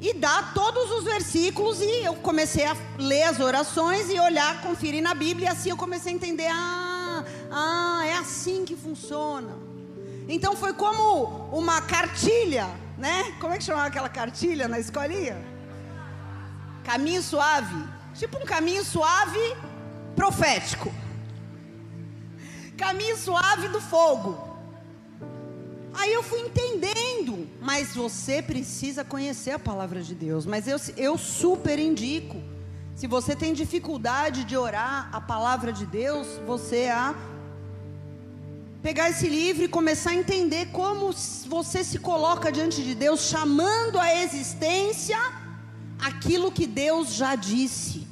e 0.00 0.12
dá 0.12 0.50
todos 0.52 0.90
os 0.90 1.04
versículos 1.04 1.80
e 1.80 2.04
eu 2.04 2.14
comecei 2.14 2.66
a 2.66 2.76
ler 2.98 3.22
as 3.22 3.38
orações 3.38 4.10
e 4.10 4.18
olhar, 4.18 4.60
conferir 4.60 5.00
na 5.00 5.14
Bíblia 5.14 5.48
e 5.48 5.52
assim 5.52 5.70
eu 5.70 5.76
comecei 5.76 6.12
a 6.12 6.16
entender, 6.16 6.48
ah, 6.50 7.24
ah, 7.48 8.02
é 8.04 8.14
assim 8.14 8.64
que 8.64 8.74
funciona. 8.74 9.56
Então 10.28 10.56
foi 10.56 10.72
como 10.72 11.48
uma 11.52 11.80
cartilha, 11.80 12.68
né? 12.98 13.36
Como 13.40 13.54
é 13.54 13.58
que 13.58 13.62
chamava 13.62 13.86
aquela 13.86 14.08
cartilha 14.08 14.66
na 14.66 14.80
escolinha? 14.80 15.40
Caminho 16.82 17.22
suave. 17.22 17.84
Tipo 18.16 18.38
um 18.38 18.44
caminho 18.44 18.84
suave 18.84 19.56
profético 20.16 20.92
caminho 22.76 23.16
suave 23.16 23.68
do 23.68 23.80
fogo. 23.80 24.38
Aí 25.94 26.12
eu 26.12 26.22
fui 26.22 26.40
entendendo, 26.40 27.48
mas 27.60 27.94
você 27.94 28.42
precisa 28.42 29.02
conhecer 29.02 29.52
a 29.52 29.58
palavra 29.58 30.02
de 30.02 30.14
Deus. 30.14 30.44
Mas 30.44 30.68
eu, 30.68 30.78
eu 30.96 31.16
super 31.16 31.78
indico. 31.78 32.36
Se 32.94 33.06
você 33.06 33.34
tem 33.34 33.52
dificuldade 33.52 34.44
de 34.44 34.56
orar 34.56 35.08
a 35.12 35.20
palavra 35.20 35.72
de 35.72 35.86
Deus, 35.86 36.26
você 36.46 36.88
a 36.88 37.14
pegar 38.82 39.10
esse 39.10 39.28
livro 39.28 39.64
e 39.64 39.68
começar 39.68 40.10
a 40.10 40.14
entender 40.14 40.66
como 40.66 41.12
você 41.46 41.82
se 41.82 41.98
coloca 41.98 42.52
diante 42.52 42.84
de 42.84 42.94
Deus, 42.94 43.22
chamando 43.22 43.98
a 43.98 44.14
existência 44.22 45.18
aquilo 45.98 46.52
que 46.52 46.66
Deus 46.66 47.14
já 47.14 47.34
disse. 47.34 48.06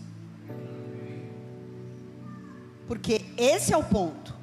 Porque 2.89 3.25
esse 3.37 3.73
é 3.73 3.77
o 3.77 3.85
ponto. 3.85 4.34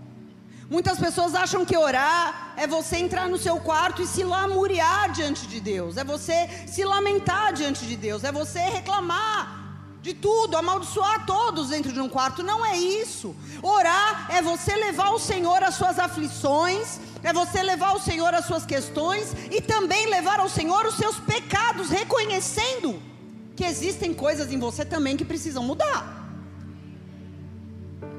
Muitas 0.72 0.98
pessoas 0.98 1.36
acham 1.36 1.66
que 1.66 1.76
orar 1.76 2.54
é 2.56 2.66
você 2.66 2.96
entrar 2.96 3.28
no 3.28 3.38
seu 3.38 3.58
quarto 3.60 4.02
e 4.02 4.08
se 4.08 4.24
lamuriar 4.24 5.12
diante 5.12 5.46
de 5.46 5.60
Deus, 5.60 5.98
é 5.98 6.04
você 6.06 6.50
se 6.66 6.86
lamentar 6.86 7.52
diante 7.52 7.86
de 7.86 7.98
Deus, 7.98 8.24
é 8.24 8.32
você 8.32 8.60
reclamar 8.60 9.60
de 10.02 10.14
tudo, 10.14 10.56
amaldiçoar 10.56 11.26
todos 11.26 11.72
dentro 11.72 11.92
de 11.92 12.00
um 12.00 12.08
quarto. 12.08 12.42
Não 12.42 12.66
é 12.66 12.78
isso. 12.78 13.36
Orar 13.62 14.28
é 14.32 14.42
você 14.42 14.74
levar 14.74 15.08
ao 15.08 15.20
Senhor 15.20 15.62
as 15.62 15.76
suas 15.76 16.00
aflições, 16.00 17.02
é 17.22 17.34
você 17.34 17.62
levar 17.62 17.90
ao 17.90 18.00
Senhor 18.00 18.34
as 18.34 18.46
suas 18.46 18.66
questões 18.66 19.36
e 19.52 19.60
também 19.60 20.08
levar 20.08 20.40
ao 20.40 20.48
Senhor 20.48 20.86
os 20.86 20.96
seus 20.96 21.20
pecados, 21.20 21.90
reconhecendo 21.90 22.98
que 23.58 23.66
existem 23.66 24.14
coisas 24.14 24.54
em 24.54 24.58
você 24.58 24.86
também 24.86 25.18
que 25.18 25.26
precisam 25.26 25.64
mudar. 25.64 26.00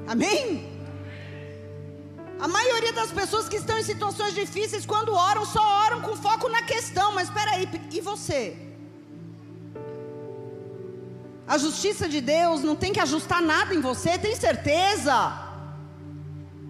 Amém? 0.07 0.72
A 2.45 2.49
maioria 2.49 2.93
das 2.93 3.13
pessoas 3.19 3.49
que 3.49 3.59
estão 3.63 3.79
em 3.79 3.85
situações 3.85 4.35
difíceis, 4.35 4.85
quando 4.93 5.15
oram, 5.15 5.45
só 5.47 5.63
oram 5.85 6.01
com 6.01 6.17
foco 6.17 6.49
na 6.49 6.63
questão. 6.71 7.13
Mas 7.17 7.29
espera 7.29 7.53
aí, 7.53 7.69
e 7.99 8.01
você? 8.01 8.43
A 11.47 11.57
justiça 11.57 12.09
de 12.09 12.21
Deus 12.21 12.63
não 12.69 12.75
tem 12.75 12.93
que 12.93 12.99
ajustar 12.99 13.41
nada 13.41 13.73
em 13.73 13.81
você, 13.81 14.19
tem 14.19 14.35
certeza? 14.35 15.15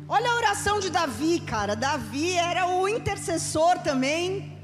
Olha 0.07 0.31
a 0.31 0.37
oração 0.43 0.79
de 0.79 0.91
Davi, 0.91 1.41
cara. 1.41 1.75
Davi 1.75 2.33
era 2.33 2.67
o 2.67 2.87
intercessor 2.87 3.79
também, 3.79 4.59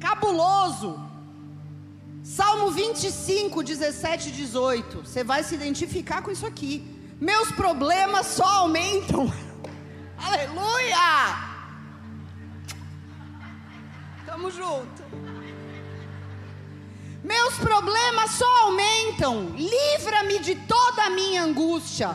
cabuloso. 0.00 0.90
Salmo 2.24 2.72
25, 2.72 3.62
17 3.62 4.30
e 4.30 4.32
18. 4.32 4.98
Você 5.06 5.22
vai 5.22 5.44
se 5.44 5.54
identificar 5.54 6.22
com 6.22 6.32
isso 6.32 6.44
aqui. 6.44 6.72
Meus 7.20 7.52
problemas 7.52 8.26
só 8.26 8.48
aumentam. 8.62 9.32
Aleluia! 10.20 11.48
Tamo 14.26 14.50
junto. 14.50 15.02
Meus 17.22 17.54
problemas 17.58 18.30
só 18.32 18.64
aumentam. 18.64 19.54
Livra-me 19.56 20.38
de 20.38 20.54
toda 20.54 21.04
a 21.04 21.10
minha 21.10 21.42
angústia. 21.42 22.14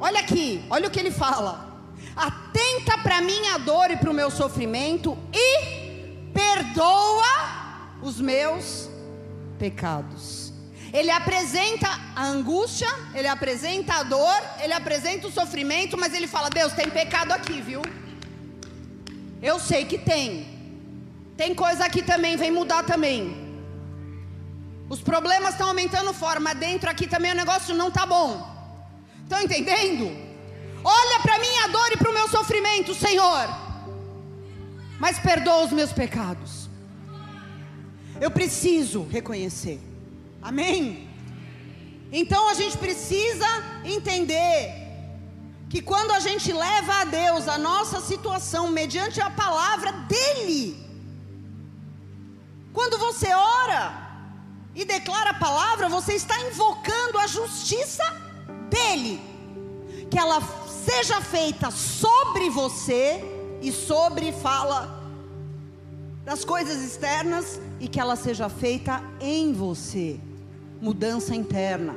Olha 0.00 0.20
aqui, 0.20 0.64
olha 0.70 0.88
o 0.88 0.90
que 0.90 1.00
ele 1.00 1.10
fala. 1.10 1.66
Atenta 2.14 2.98
para 2.98 3.20
minha 3.20 3.58
dor 3.58 3.90
e 3.90 3.96
para 3.96 4.10
o 4.10 4.14
meu 4.14 4.30
sofrimento 4.30 5.16
e 5.32 6.30
perdoa 6.32 7.98
os 8.02 8.20
meus 8.20 8.88
pecados. 9.58 10.47
Ele 10.92 11.10
apresenta 11.10 11.88
a 12.16 12.24
angústia, 12.24 12.88
ele 13.14 13.28
apresenta 13.28 13.94
a 13.94 14.02
dor, 14.02 14.42
ele 14.60 14.72
apresenta 14.72 15.26
o 15.26 15.30
sofrimento, 15.30 15.98
mas 15.98 16.14
ele 16.14 16.26
fala: 16.26 16.48
Deus, 16.48 16.72
tem 16.72 16.88
pecado 16.88 17.32
aqui, 17.32 17.60
viu? 17.60 17.82
Eu 19.42 19.58
sei 19.58 19.84
que 19.84 19.98
tem. 19.98 20.58
Tem 21.36 21.54
coisa 21.54 21.84
aqui 21.84 22.02
também, 22.02 22.36
vem 22.36 22.50
mudar 22.50 22.82
também. 22.84 23.48
Os 24.88 25.00
problemas 25.00 25.50
estão 25.50 25.68
aumentando 25.68 26.12
fora, 26.14 26.40
mas 26.40 26.58
dentro 26.58 26.90
aqui 26.90 27.06
também 27.06 27.32
o 27.32 27.36
negócio 27.36 27.74
não 27.74 27.88
está 27.88 28.06
bom. 28.06 28.56
Estão 29.22 29.42
entendendo? 29.42 30.10
Olha 30.82 31.20
para 31.20 31.38
minha 31.38 31.68
dor 31.68 31.92
e 31.92 31.96
para 31.96 32.10
o 32.10 32.14
meu 32.14 32.28
sofrimento, 32.28 32.94
Senhor. 32.94 33.46
Mas 34.98 35.18
perdoa 35.18 35.64
os 35.64 35.72
meus 35.72 35.92
pecados. 35.92 36.68
Eu 38.20 38.30
preciso 38.30 39.06
reconhecer. 39.06 39.87
Amém? 40.42 41.08
Então 42.10 42.48
a 42.48 42.54
gente 42.54 42.78
precisa 42.78 43.46
entender 43.84 44.88
que 45.68 45.82
quando 45.82 46.12
a 46.12 46.20
gente 46.20 46.52
leva 46.52 47.00
a 47.00 47.04
Deus 47.04 47.46
a 47.46 47.58
nossa 47.58 48.00
situação 48.00 48.68
mediante 48.68 49.20
a 49.20 49.28
palavra 49.28 49.92
dele, 49.92 50.76
quando 52.72 52.98
você 52.98 53.32
ora 53.34 54.08
e 54.74 54.84
declara 54.84 55.30
a 55.30 55.34
palavra, 55.34 55.88
você 55.88 56.14
está 56.14 56.40
invocando 56.42 57.18
a 57.18 57.26
justiça 57.26 58.04
dele, 58.70 59.20
que 60.10 60.18
ela 60.18 60.40
seja 60.86 61.20
feita 61.20 61.70
sobre 61.70 62.48
você 62.48 63.22
e 63.60 63.70
sobre 63.70 64.32
fala 64.32 64.96
das 66.24 66.44
coisas 66.44 66.82
externas 66.82 67.60
e 67.80 67.88
que 67.88 68.00
ela 68.00 68.16
seja 68.16 68.48
feita 68.48 69.02
em 69.20 69.52
você. 69.52 70.20
Mudança 70.80 71.34
interna. 71.34 71.94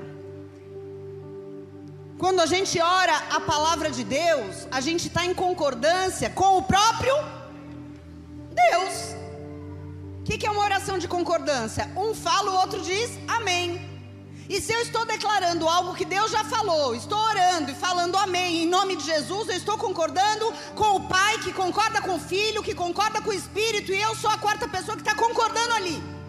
Quando 2.17 2.39
a 2.39 2.45
gente 2.45 2.79
ora 2.79 3.15
a 3.31 3.39
palavra 3.39 3.89
de 3.89 4.03
Deus, 4.03 4.67
a 4.71 4.79
gente 4.79 5.07
está 5.07 5.25
em 5.25 5.33
concordância 5.33 6.29
com 6.29 6.57
o 6.57 6.63
próprio 6.63 7.13
Deus. 8.53 9.15
O 10.19 10.23
que, 10.23 10.37
que 10.37 10.45
é 10.45 10.51
uma 10.51 10.63
oração 10.63 10.99
de 10.99 11.07
concordância? 11.07 11.89
Um 11.97 12.13
fala, 12.13 12.51
o 12.51 12.55
outro 12.55 12.81
diz 12.81 13.17
amém. 13.27 13.89
E 14.47 14.59
se 14.59 14.73
eu 14.73 14.81
estou 14.81 15.05
declarando 15.05 15.67
algo 15.67 15.95
que 15.95 16.05
Deus 16.05 16.29
já 16.29 16.43
falou, 16.43 16.93
estou 16.93 17.17
orando 17.17 17.71
e 17.71 17.75
falando 17.75 18.17
amém 18.17 18.63
em 18.63 18.67
nome 18.67 18.95
de 18.95 19.03
Jesus, 19.03 19.47
eu 19.47 19.55
estou 19.55 19.77
concordando 19.77 20.53
com 20.75 20.97
o 20.97 21.07
Pai 21.07 21.39
que 21.39 21.53
concorda 21.53 22.01
com 22.01 22.15
o 22.15 22.19
Filho, 22.19 22.61
que 22.61 22.75
concorda 22.75 23.21
com 23.21 23.29
o 23.29 23.33
Espírito, 23.33 23.93
e 23.93 24.01
eu 24.01 24.13
sou 24.15 24.29
a 24.29 24.37
quarta 24.37 24.67
pessoa 24.67 24.95
que 24.97 25.01
está 25.01 25.15
concordando 25.15 25.73
ali. 25.73 26.20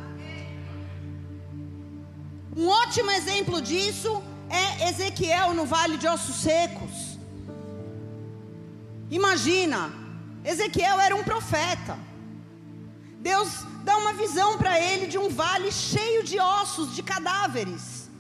Um 2.55 2.69
ótimo 2.69 3.11
exemplo 3.11 3.63
disso 3.63 4.23
é 4.51 4.89
Ezequiel 4.91 5.55
no 5.55 5.65
vale 5.65 5.97
de 5.97 6.07
ossos 6.07 6.37
secos. 6.37 7.19
Imagina, 9.11 9.91
Ezequiel 10.45 11.01
era 11.01 11.17
um 11.17 11.25
profeta. 11.25 11.99
Deus 13.21 13.65
dá 13.85 13.97
uma 13.97 14.13
visão 14.13 14.59
para 14.59 14.79
ele 14.79 15.07
de 15.07 15.17
um 15.17 15.29
vale 15.29 15.73
cheio 15.73 16.25
de 16.25 16.39
ossos, 16.39 16.95
de 16.95 17.03
cadáveres. 17.03 18.11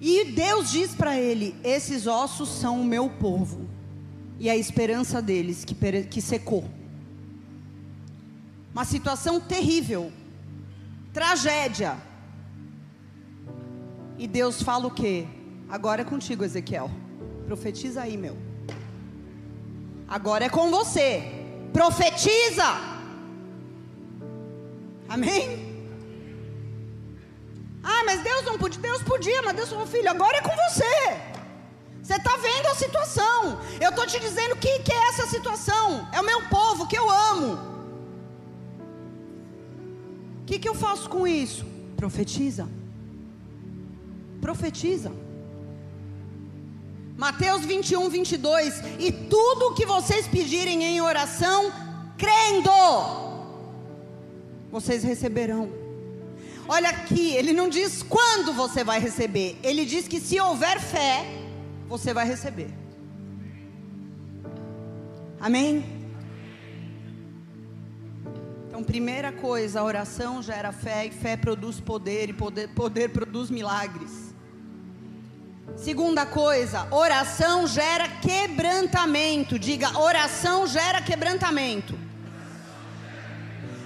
E 0.00 0.24
Deus 0.32 0.70
diz 0.70 0.94
para 0.94 1.18
ele: 1.18 1.54
Esses 1.62 2.06
ossos 2.06 2.48
são 2.48 2.80
o 2.80 2.84
meu 2.84 3.08
povo, 3.08 3.68
e 4.38 4.50
a 4.50 4.56
esperança 4.56 5.22
deles 5.22 5.64
que, 5.64 5.74
que 6.04 6.20
secou. 6.20 6.64
Uma 8.72 8.84
situação 8.84 9.40
terrível, 9.40 10.12
tragédia. 11.14 11.96
E 14.18 14.26
Deus 14.26 14.60
fala 14.62 14.86
o 14.88 14.90
quê? 14.90 15.26
Agora 15.70 16.02
é 16.02 16.04
contigo, 16.04 16.44
Ezequiel. 16.44 16.90
Profetiza 17.46 18.02
aí, 18.02 18.16
meu. 18.16 18.36
Agora 20.08 20.44
é 20.44 20.48
com 20.48 20.70
você. 20.70 21.10
Profetiza. 21.72 22.64
Amém? 25.08 25.72
Ah, 27.82 28.02
mas 28.06 28.22
Deus 28.22 28.44
não 28.44 28.58
podia. 28.58 28.80
Deus 28.80 29.02
podia, 29.02 29.42
mas 29.42 29.56
Deus 29.56 29.68
falou, 29.68 29.86
filho, 29.86 30.10
agora 30.10 30.38
é 30.38 30.42
com 30.42 30.56
você. 30.66 30.94
Você 32.02 32.16
está 32.16 32.36
vendo 32.36 32.66
a 32.66 32.74
situação. 32.74 33.60
Eu 33.80 33.90
estou 33.90 34.06
te 34.06 34.18
dizendo 34.20 34.52
o 34.52 34.56
que, 34.56 34.80
que 34.80 34.92
é 34.92 35.08
essa 35.08 35.26
situação. 35.26 36.08
É 36.12 36.20
o 36.20 36.24
meu 36.24 36.42
povo 36.48 36.86
que 36.86 36.98
eu 36.98 37.08
amo. 37.10 37.73
O 40.44 40.46
que, 40.46 40.58
que 40.58 40.68
eu 40.68 40.74
faço 40.74 41.08
com 41.08 41.26
isso? 41.26 41.64
Profetiza. 41.96 42.68
Profetiza. 44.42 45.10
Mateus 47.16 47.64
21, 47.64 48.10
22. 48.10 48.82
E 48.98 49.10
tudo 49.10 49.68
o 49.68 49.74
que 49.74 49.86
vocês 49.86 50.28
pedirem 50.28 50.84
em 50.84 51.00
oração, 51.00 51.72
crendo, 52.18 52.70
vocês 54.70 55.02
receberão. 55.02 55.72
Olha 56.68 56.90
aqui, 56.90 57.32
ele 57.32 57.54
não 57.54 57.70
diz 57.70 58.02
quando 58.02 58.52
você 58.52 58.84
vai 58.84 59.00
receber, 59.00 59.56
ele 59.62 59.86
diz 59.86 60.06
que 60.06 60.20
se 60.20 60.38
houver 60.38 60.78
fé, 60.78 61.24
você 61.88 62.12
vai 62.12 62.26
receber. 62.26 62.68
Amém? 65.40 65.93
Então, 68.74 68.82
primeira 68.82 69.30
coisa, 69.30 69.78
a 69.78 69.84
oração 69.84 70.42
gera 70.42 70.72
fé 70.72 71.06
e 71.06 71.10
fé 71.12 71.36
produz 71.36 71.78
poder 71.78 72.30
e 72.30 72.32
poder, 72.32 72.68
poder 72.70 73.08
produz 73.10 73.48
milagres. 73.48 74.34
Segunda 75.76 76.26
coisa, 76.26 76.88
oração 76.90 77.68
gera 77.68 78.08
quebrantamento. 78.08 79.60
Diga, 79.60 79.96
oração 79.96 80.66
gera 80.66 81.00
quebrantamento. 81.00 81.96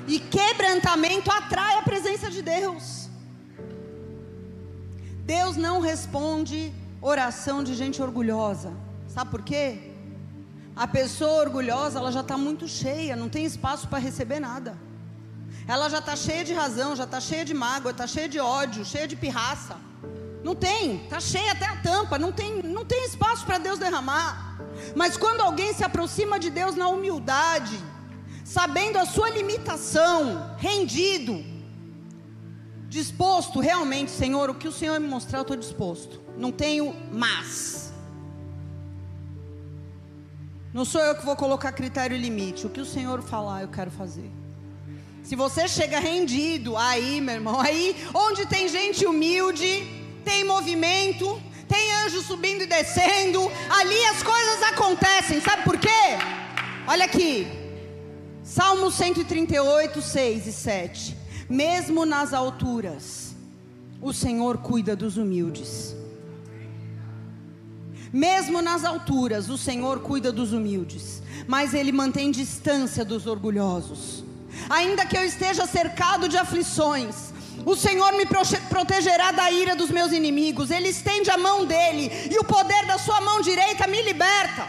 E 0.07 0.18
quebrantamento 0.18 1.31
atrai 1.31 1.77
a 1.77 1.83
presença 1.83 2.31
de 2.31 2.40
Deus. 2.40 3.11
Deus 5.22 5.55
não 5.55 5.81
responde 5.81 6.72
oração 7.03 7.62
de 7.62 7.74
gente 7.74 8.01
orgulhosa. 8.01 8.72
Sabe 9.07 9.31
por 9.31 9.42
quê? 9.42 9.88
A 10.79 10.87
pessoa 10.87 11.41
orgulhosa, 11.41 11.99
ela 11.99 12.12
já 12.12 12.21
está 12.21 12.37
muito 12.38 12.69
cheia, 12.69 13.17
não 13.17 13.29
tem 13.29 13.45
espaço 13.45 13.88
para 13.88 13.99
receber 13.99 14.38
nada. 14.38 14.79
Ela 15.67 15.88
já 15.88 15.99
está 15.99 16.14
cheia 16.14 16.45
de 16.45 16.55
razão, 16.55 16.95
já 16.95 17.03
está 17.03 17.21
cheia 17.21 17.45
de 17.45 17.53
mágoa, 17.53 17.91
está 17.91 18.07
cheia 18.07 18.29
de 18.29 18.38
ódio, 18.38 18.85
cheia 18.85 19.09
de 19.09 19.17
pirraça. 19.17 19.77
Não 20.45 20.55
tem, 20.55 21.03
está 21.03 21.19
cheia 21.19 21.51
até 21.51 21.67
a 21.67 21.77
tampa, 21.79 22.17
não 22.17 22.31
tem, 22.31 22.62
não 22.62 22.85
tem 22.85 23.05
espaço 23.05 23.45
para 23.45 23.59
Deus 23.59 23.77
derramar. 23.81 24.61
Mas 24.95 25.17
quando 25.17 25.41
alguém 25.41 25.75
se 25.75 25.83
aproxima 25.83 26.38
de 26.38 26.49
Deus 26.49 26.77
na 26.77 26.87
humildade, 26.87 27.77
sabendo 28.45 28.99
a 28.99 29.05
sua 29.05 29.31
limitação, 29.31 30.55
rendido, 30.59 31.45
disposto 32.88 33.59
realmente, 33.59 34.12
Senhor, 34.12 34.49
o 34.49 34.55
que 34.55 34.69
o 34.69 34.73
Senhor 34.73 35.01
me 35.01 35.09
mostrar, 35.09 35.41
eu 35.41 35.43
estou 35.43 35.57
disposto. 35.57 36.21
Não 36.37 36.53
tenho 36.53 36.95
mas. 37.11 37.88
Não 40.79 40.85
sou 40.85 41.01
eu 41.01 41.17
que 41.17 41.27
vou 41.27 41.35
colocar 41.35 41.73
critério 41.73 42.17
e 42.17 42.21
limite. 42.21 42.64
O 42.64 42.71
que 42.71 42.81
o 42.81 42.85
Senhor 42.85 43.21
falar, 43.21 43.62
eu 43.62 43.69
quero 43.69 43.91
fazer. 43.91 44.31
Se 45.25 45.35
você 45.35 45.67
chega 45.67 45.99
rendido, 45.99 46.77
aí, 46.77 47.21
meu 47.21 47.35
irmão, 47.35 47.61
aí 47.61 47.97
onde 48.14 48.47
tem 48.47 48.69
gente 48.69 49.05
humilde, 49.05 49.85
tem 50.25 50.45
movimento, 50.45 51.43
tem 51.67 51.93
anjo 52.05 52.23
subindo 52.23 52.62
e 52.62 52.67
descendo, 52.69 53.51
ali 53.69 54.05
as 54.05 54.23
coisas 54.23 54.62
acontecem, 54.62 55.41
sabe 55.41 55.64
por 55.64 55.77
quê? 55.79 55.88
Olha 56.87 57.07
aqui, 57.07 57.49
Salmo 58.45 58.88
138, 58.88 60.01
6 60.01 60.47
e 60.47 60.53
7. 60.53 61.19
Mesmo 61.51 62.07
nas 62.07 62.33
alturas, 62.33 63.35
o 64.01 64.12
Senhor 64.12 64.59
cuida 64.59 64.95
dos 64.95 65.17
humildes. 65.17 65.97
Mesmo 68.12 68.62
nas 68.62 68.85
alturas, 68.85 69.49
o 69.51 69.59
Senhor 69.59 70.01
cuida 70.01 70.33
dos 70.33 70.53
humildes, 70.53 71.23
mas 71.47 71.75
Ele 71.75 71.92
mantém 71.92 72.31
distância 72.31 73.05
dos 73.05 73.27
orgulhosos. 73.27 74.25
Ainda 74.68 75.05
que 75.05 75.16
eu 75.16 75.25
esteja 75.25 75.66
cercado 75.66 76.29
de 76.29 76.37
aflições, 76.37 77.33
o 77.64 77.77
Senhor 77.77 78.12
me 78.12 78.25
protegerá 78.68 79.31
da 79.31 79.51
ira 79.51 79.77
dos 79.77 79.90
meus 79.90 80.12
inimigos. 80.12 80.71
Ele 80.71 80.88
estende 80.88 81.31
a 81.31 81.37
mão 81.37 81.66
dele 81.66 82.11
e 82.31 82.38
o 82.38 82.44
poder 82.44 82.87
da 82.87 82.99
sua 82.99 83.21
mão 83.21 83.40
direita 83.40 83.87
me 83.87 84.03
liberta. 84.03 84.66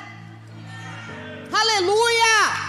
Aleluia! 1.52 2.68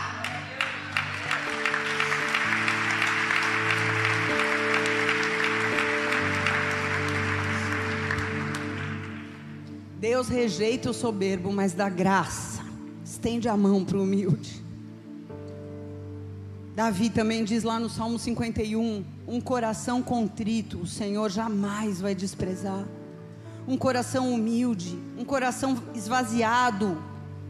Deus 10.00 10.28
rejeita 10.28 10.88
o 10.88 10.94
soberbo, 10.94 11.52
mas 11.52 11.74
dá 11.74 11.90
graça. 11.90 12.64
Estende 13.04 13.50
a 13.50 13.56
mão 13.56 13.84
para 13.84 13.98
o 13.98 14.02
humilde. 14.02 14.64
Davi 16.74 17.10
também 17.10 17.44
diz 17.44 17.64
lá 17.64 17.78
no 17.78 17.90
Salmo 17.90 18.18
51: 18.18 19.04
um 19.28 19.40
coração 19.42 20.02
contrito, 20.02 20.78
o 20.78 20.86
Senhor 20.86 21.28
jamais 21.28 22.00
vai 22.00 22.14
desprezar. 22.14 22.88
Um 23.68 23.76
coração 23.76 24.32
humilde, 24.32 24.98
um 25.18 25.24
coração 25.24 25.76
esvaziado 25.94 26.96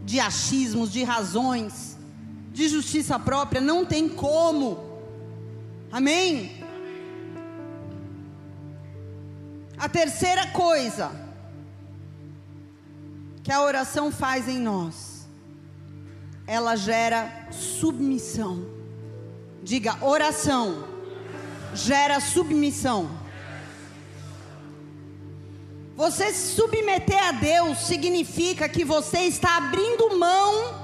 de 0.05 0.19
achismos, 0.19 0.91
de 0.91 1.05
razões, 1.05 1.97
de 2.53 2.69
justiça 2.69 3.17
própria, 3.17 3.61
não 3.61 3.87
tem 3.87 4.09
como. 4.09 4.77
Amém? 5.93 6.51
A 9.79 9.89
terceira 9.89 10.49
coisa 10.49 11.30
que 13.43 13.51
a 13.51 13.63
oração 13.63 14.13
faz 14.13 14.49
em 14.49 14.59
nós, 14.59 15.29
ela 16.47 16.77
gera 16.77 17.49
submissão. 17.51 18.67
Diga, 19.63 19.97
oração 20.05 20.85
gera 21.75 22.21
submissão. 22.21 23.11
Você 25.97 26.33
se 26.33 26.57
submeter 26.57 27.23
a 27.29 27.33
Deus 27.33 27.79
significa 27.79 28.69
que 28.69 28.85
você 28.85 29.21
está 29.21 29.59
abrindo 29.59 30.19
mão 30.19 30.75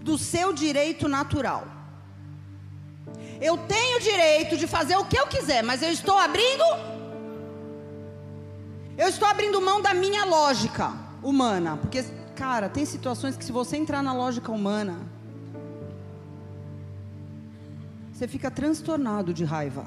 do 0.00 0.16
seu 0.16 0.52
direito 0.52 1.08
natural. 1.08 1.66
Eu 3.40 3.58
tenho 3.58 4.00
direito 4.00 4.56
de 4.56 4.66
fazer 4.66 4.96
o 4.96 5.04
que 5.04 5.18
eu 5.18 5.26
quiser, 5.26 5.62
mas 5.62 5.82
eu 5.82 5.90
estou 5.90 6.16
abrindo. 6.16 6.64
Eu 8.96 9.08
estou 9.08 9.26
abrindo 9.26 9.60
mão 9.60 9.82
da 9.82 9.92
minha 9.92 10.24
lógica 10.24 11.03
humana, 11.24 11.76
porque 11.76 12.04
Cara, 12.34 12.68
tem 12.68 12.84
situações 12.84 13.36
que 13.36 13.44
se 13.44 13.52
você 13.52 13.76
entrar 13.76 14.02
na 14.02 14.12
lógica 14.12 14.50
humana, 14.50 14.98
você 18.12 18.26
fica 18.26 18.50
transtornado 18.50 19.32
de 19.32 19.44
raiva. 19.44 19.86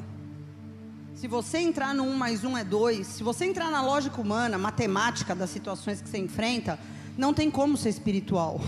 Se 1.13 1.28
você 1.28 1.58
entrar 1.58 1.93
no 1.93 2.04
1 2.04 2.13
mais 2.13 2.43
1 2.45 2.58
é 2.58 2.63
2, 2.63 3.06
se 3.06 3.23
você 3.23 3.45
entrar 3.45 3.69
na 3.69 3.82
lógica 3.82 4.21
humana, 4.21 4.58
matemática 4.58 5.36
das 5.36 5.50
situações 5.50 6.02
que 6.02 6.08
você 6.08 6.19
enfrenta, 6.19 6.80
não 7.17 7.34
tem 7.34 7.52
como 7.52 7.76
ser 7.76 7.89
espiritual. 7.89 8.62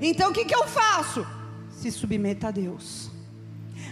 Então 0.00 0.30
o 0.30 0.32
que, 0.32 0.44
que 0.46 0.54
eu 0.54 0.66
faço? 0.66 1.26
Se 1.70 1.90
submeta 1.90 2.48
a 2.48 2.50
Deus. 2.50 3.10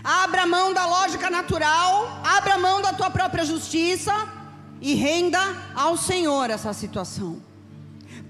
Abra 0.03 0.47
mão 0.47 0.73
da 0.73 0.87
lógica 0.87 1.29
natural, 1.29 2.23
abra 2.25 2.57
mão 2.57 2.81
da 2.81 2.95
tua 2.95 3.11
própria 3.11 3.45
justiça 3.45 4.13
e 4.81 4.95
renda 4.95 5.39
ao 5.75 5.99
Senhor 5.99 6.49
essa 6.49 6.73
situação 6.73 7.44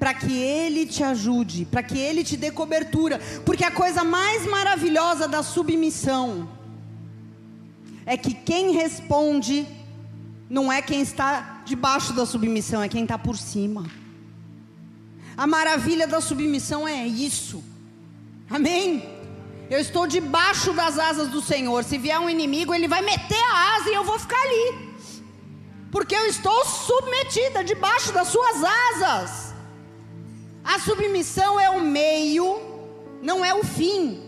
para 0.04 0.12
que 0.12 0.36
Ele 0.38 0.84
te 0.84 1.02
ajude, 1.02 1.64
para 1.64 1.82
que 1.82 1.98
Ele 1.98 2.22
te 2.22 2.36
dê 2.36 2.50
cobertura, 2.50 3.18
porque 3.42 3.64
a 3.64 3.70
coisa 3.70 4.04
mais 4.04 4.46
maravilhosa 4.46 5.26
da 5.26 5.42
submissão 5.42 6.46
é 8.04 8.14
que 8.14 8.34
quem 8.34 8.72
responde 8.72 9.66
não 10.46 10.70
é 10.70 10.82
quem 10.82 11.00
está 11.00 11.62
debaixo 11.64 12.12
da 12.12 12.26
submissão, 12.26 12.82
é 12.82 12.88
quem 12.90 13.04
está 13.04 13.16
por 13.16 13.38
cima. 13.38 13.86
A 15.34 15.46
maravilha 15.46 16.06
da 16.06 16.20
submissão 16.20 16.86
é 16.86 17.06
isso, 17.06 17.64
amém? 18.50 19.08
Eu 19.70 19.80
estou 19.80 20.06
debaixo 20.06 20.74
das 20.74 20.98
asas 20.98 21.28
do 21.28 21.40
Senhor. 21.40 21.82
Se 21.82 21.96
vier 21.96 22.20
um 22.20 22.28
inimigo, 22.28 22.74
ele 22.74 22.86
vai 22.86 23.00
meter 23.00 23.42
a 23.42 23.76
asa 23.76 23.88
e 23.88 23.94
eu 23.94 24.04
vou 24.04 24.18
ficar 24.18 24.42
ali, 24.42 24.90
porque 25.90 26.14
eu 26.14 26.26
estou 26.26 26.62
submetida 26.66 27.64
debaixo 27.64 28.12
das 28.12 28.28
suas 28.28 28.62
asas. 28.62 29.43
A 30.64 30.78
submissão 30.78 31.60
é 31.60 31.68
o 31.68 31.80
meio, 31.80 32.58
não 33.22 33.44
é 33.44 33.54
o 33.54 33.62
fim. 33.62 34.22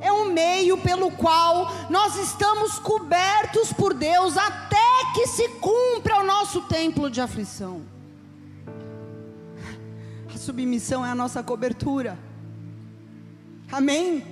É 0.00 0.10
o 0.10 0.26
meio 0.32 0.78
pelo 0.78 1.12
qual 1.12 1.70
nós 1.88 2.16
estamos 2.16 2.78
cobertos 2.78 3.72
por 3.72 3.94
Deus 3.94 4.36
até 4.36 4.76
que 5.14 5.26
se 5.28 5.48
cumpra 5.60 6.20
o 6.20 6.24
nosso 6.24 6.62
templo 6.62 7.10
de 7.10 7.20
aflição. 7.20 7.82
A 10.34 10.38
submissão 10.38 11.04
é 11.06 11.10
a 11.10 11.14
nossa 11.14 11.42
cobertura. 11.42 12.18
Amém? 13.70 14.31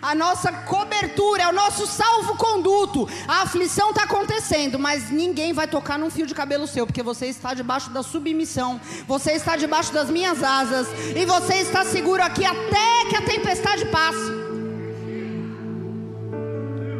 A 0.00 0.14
nossa 0.14 0.52
cobertura, 0.52 1.44
é 1.44 1.48
o 1.48 1.52
nosso 1.52 1.86
salvo-conduto. 1.86 3.08
A 3.26 3.42
aflição 3.42 3.90
está 3.90 4.04
acontecendo, 4.04 4.78
mas 4.78 5.10
ninguém 5.10 5.52
vai 5.52 5.66
tocar 5.66 5.98
num 5.98 6.10
fio 6.10 6.26
de 6.26 6.34
cabelo 6.34 6.66
seu, 6.66 6.86
porque 6.86 7.02
você 7.02 7.26
está 7.26 7.54
debaixo 7.54 7.90
da 7.90 8.02
submissão, 8.02 8.80
você 9.06 9.32
está 9.32 9.56
debaixo 9.56 9.92
das 9.92 10.10
minhas 10.10 10.42
asas, 10.42 10.86
e 11.14 11.24
você 11.24 11.54
está 11.56 11.84
seguro 11.84 12.22
aqui 12.22 12.44
até 12.44 13.08
que 13.08 13.16
a 13.16 13.22
tempestade 13.22 13.84
passe. 13.86 14.46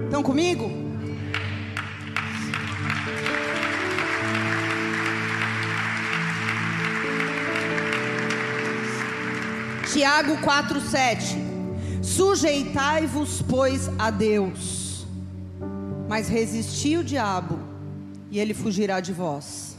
Estão 0.05 0.23
comigo? 0.23 0.87
Tiago 9.93 10.37
4,7 10.39 11.56
Sujeitai-vos, 12.07 13.43
pois, 13.43 13.91
a 13.99 14.11
Deus, 14.11 15.05
mas 16.09 16.29
resisti 16.29 16.97
o 16.97 17.03
diabo, 17.03 17.59
e 18.31 18.39
ele 18.39 18.55
fugirá 18.55 19.01
de 19.01 19.13
vós. 19.13 19.77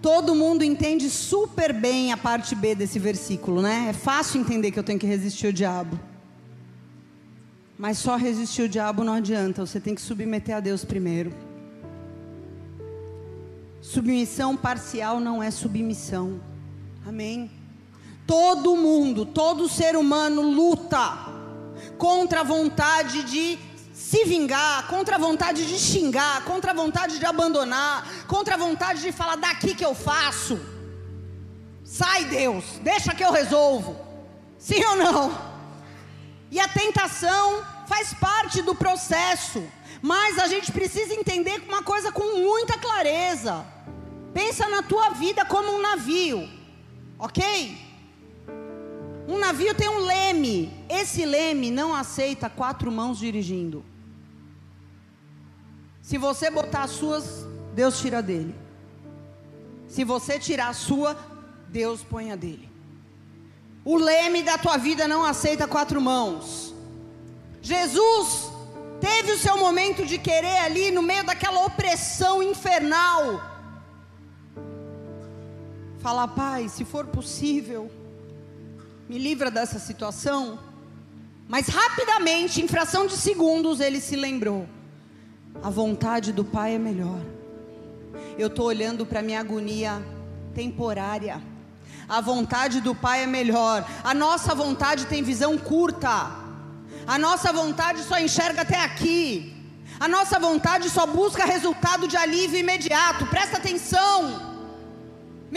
Todo 0.00 0.34
mundo 0.34 0.64
entende 0.64 1.10
super 1.10 1.74
bem 1.74 2.10
a 2.10 2.16
parte 2.16 2.54
B 2.54 2.74
desse 2.74 2.98
versículo, 2.98 3.60
né? 3.60 3.88
É 3.90 3.92
fácil 3.92 4.40
entender 4.40 4.70
que 4.70 4.78
eu 4.78 4.82
tenho 4.82 4.98
que 4.98 5.06
resistir 5.06 5.48
o 5.48 5.52
diabo. 5.52 6.00
Mas 7.78 7.98
só 7.98 8.16
resistir 8.16 8.62
o 8.62 8.68
diabo 8.68 9.04
não 9.04 9.12
adianta, 9.12 9.64
você 9.64 9.78
tem 9.78 9.94
que 9.94 10.00
submeter 10.00 10.56
a 10.56 10.60
Deus 10.60 10.86
primeiro. 10.86 11.32
Submissão 13.82 14.56
parcial 14.56 15.20
não 15.20 15.42
é 15.42 15.50
submissão. 15.50 16.40
Amém. 17.06 17.61
Todo 18.26 18.76
mundo, 18.76 19.26
todo 19.26 19.68
ser 19.68 19.96
humano 19.96 20.42
luta 20.42 21.18
contra 21.98 22.40
a 22.40 22.44
vontade 22.44 23.22
de 23.24 23.58
se 23.92 24.24
vingar, 24.24 24.86
contra 24.88 25.16
a 25.16 25.18
vontade 25.18 25.66
de 25.66 25.78
xingar, 25.78 26.44
contra 26.44 26.72
a 26.72 26.74
vontade 26.74 27.18
de 27.18 27.26
abandonar, 27.26 28.06
contra 28.26 28.54
a 28.54 28.58
vontade 28.58 29.00
de 29.00 29.12
falar 29.12 29.36
daqui 29.36 29.74
que 29.74 29.84
eu 29.84 29.94
faço. 29.94 30.60
Sai, 31.84 32.24
Deus, 32.24 32.64
deixa 32.82 33.14
que 33.14 33.24
eu 33.24 33.30
resolvo. 33.30 33.96
Sim 34.58 34.84
ou 34.84 34.96
não? 34.96 35.52
E 36.50 36.58
a 36.60 36.68
tentação 36.68 37.62
faz 37.86 38.14
parte 38.14 38.62
do 38.62 38.74
processo, 38.74 39.62
mas 40.00 40.38
a 40.38 40.46
gente 40.46 40.72
precisa 40.72 41.14
entender 41.14 41.62
uma 41.68 41.82
coisa 41.82 42.10
com 42.12 42.38
muita 42.38 42.78
clareza. 42.78 43.64
Pensa 44.32 44.68
na 44.68 44.82
tua 44.82 45.10
vida 45.10 45.44
como 45.44 45.70
um 45.70 45.80
navio, 45.80 46.48
ok? 47.18 47.91
Um 49.26 49.38
navio 49.38 49.74
tem 49.74 49.88
um 49.88 50.00
leme. 50.00 50.72
Esse 50.88 51.24
leme 51.24 51.70
não 51.70 51.94
aceita 51.94 52.50
quatro 52.50 52.90
mãos 52.90 53.18
dirigindo. 53.18 53.84
Se 56.00 56.18
você 56.18 56.50
botar 56.50 56.82
as 56.82 56.90
suas, 56.90 57.46
Deus 57.74 58.00
tira 58.00 58.20
dele. 58.22 58.54
Se 59.88 60.04
você 60.04 60.38
tirar 60.38 60.68
a 60.68 60.74
sua, 60.74 61.16
Deus 61.68 62.02
põe 62.02 62.32
a 62.32 62.36
dele. 62.36 62.68
O 63.84 63.96
leme 63.96 64.42
da 64.42 64.58
tua 64.58 64.76
vida 64.76 65.06
não 65.06 65.24
aceita 65.24 65.66
quatro 65.66 66.00
mãos. 66.00 66.74
Jesus 67.60 68.50
teve 69.00 69.32
o 69.32 69.38
seu 69.38 69.56
momento 69.56 70.04
de 70.04 70.18
querer 70.18 70.58
ali 70.58 70.90
no 70.90 71.02
meio 71.02 71.24
daquela 71.24 71.64
opressão 71.64 72.42
infernal. 72.42 73.40
Falar, 75.98 76.28
Pai, 76.28 76.68
se 76.68 76.84
for 76.84 77.06
possível, 77.06 77.90
me 79.12 79.18
livra 79.18 79.50
dessa 79.50 79.78
situação. 79.78 80.58
Mas 81.46 81.68
rapidamente, 81.68 82.62
em 82.62 82.66
fração 82.66 83.06
de 83.06 83.14
segundos, 83.14 83.78
ele 83.78 84.00
se 84.00 84.16
lembrou: 84.16 84.66
a 85.62 85.68
vontade 85.68 86.32
do 86.32 86.42
Pai 86.42 86.76
é 86.76 86.78
melhor. 86.78 87.20
Eu 88.38 88.46
estou 88.46 88.64
olhando 88.64 89.04
para 89.04 89.20
minha 89.20 89.40
agonia 89.40 90.02
temporária. 90.54 91.42
A 92.08 92.22
vontade 92.22 92.80
do 92.80 92.94
Pai 92.94 93.24
é 93.24 93.26
melhor. 93.26 93.86
A 94.02 94.14
nossa 94.14 94.54
vontade 94.54 95.04
tem 95.04 95.22
visão 95.22 95.58
curta. 95.58 96.30
A 97.06 97.18
nossa 97.18 97.52
vontade 97.52 98.02
só 98.04 98.18
enxerga 98.18 98.62
até 98.62 98.80
aqui. 98.80 99.54
A 100.00 100.08
nossa 100.08 100.38
vontade 100.38 100.88
só 100.88 101.04
busca 101.04 101.44
resultado 101.44 102.08
de 102.08 102.16
alívio 102.16 102.58
imediato. 102.58 103.26
Presta 103.26 103.58
atenção. 103.58 104.51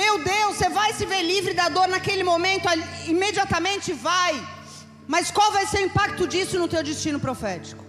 Meu 0.01 0.21
Deus, 0.21 0.57
você 0.57 0.67
vai 0.67 0.91
se 0.91 1.05
ver 1.05 1.23
livre 1.23 1.53
da 1.53 1.69
dor 1.69 1.87
naquele 1.87 2.21
momento, 2.21 2.67
imediatamente 3.07 3.93
vai. 3.93 4.33
Mas 5.07 5.31
qual 5.31 5.53
vai 5.53 5.65
ser 5.65 5.77
o 5.77 5.85
impacto 5.85 6.27
disso 6.27 6.59
no 6.59 6.67
teu 6.67 6.83
destino 6.83 7.17
profético? 7.17 7.81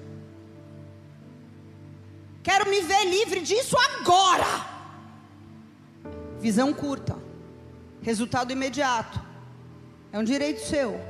Quero 2.44 2.70
me 2.70 2.80
ver 2.80 3.04
livre 3.06 3.40
disso 3.40 3.76
agora. 3.88 4.46
Visão 6.38 6.72
curta, 6.72 7.16
resultado 8.00 8.52
imediato. 8.52 9.20
É 10.12 10.18
um 10.20 10.22
direito 10.22 10.60
seu. 10.64 11.00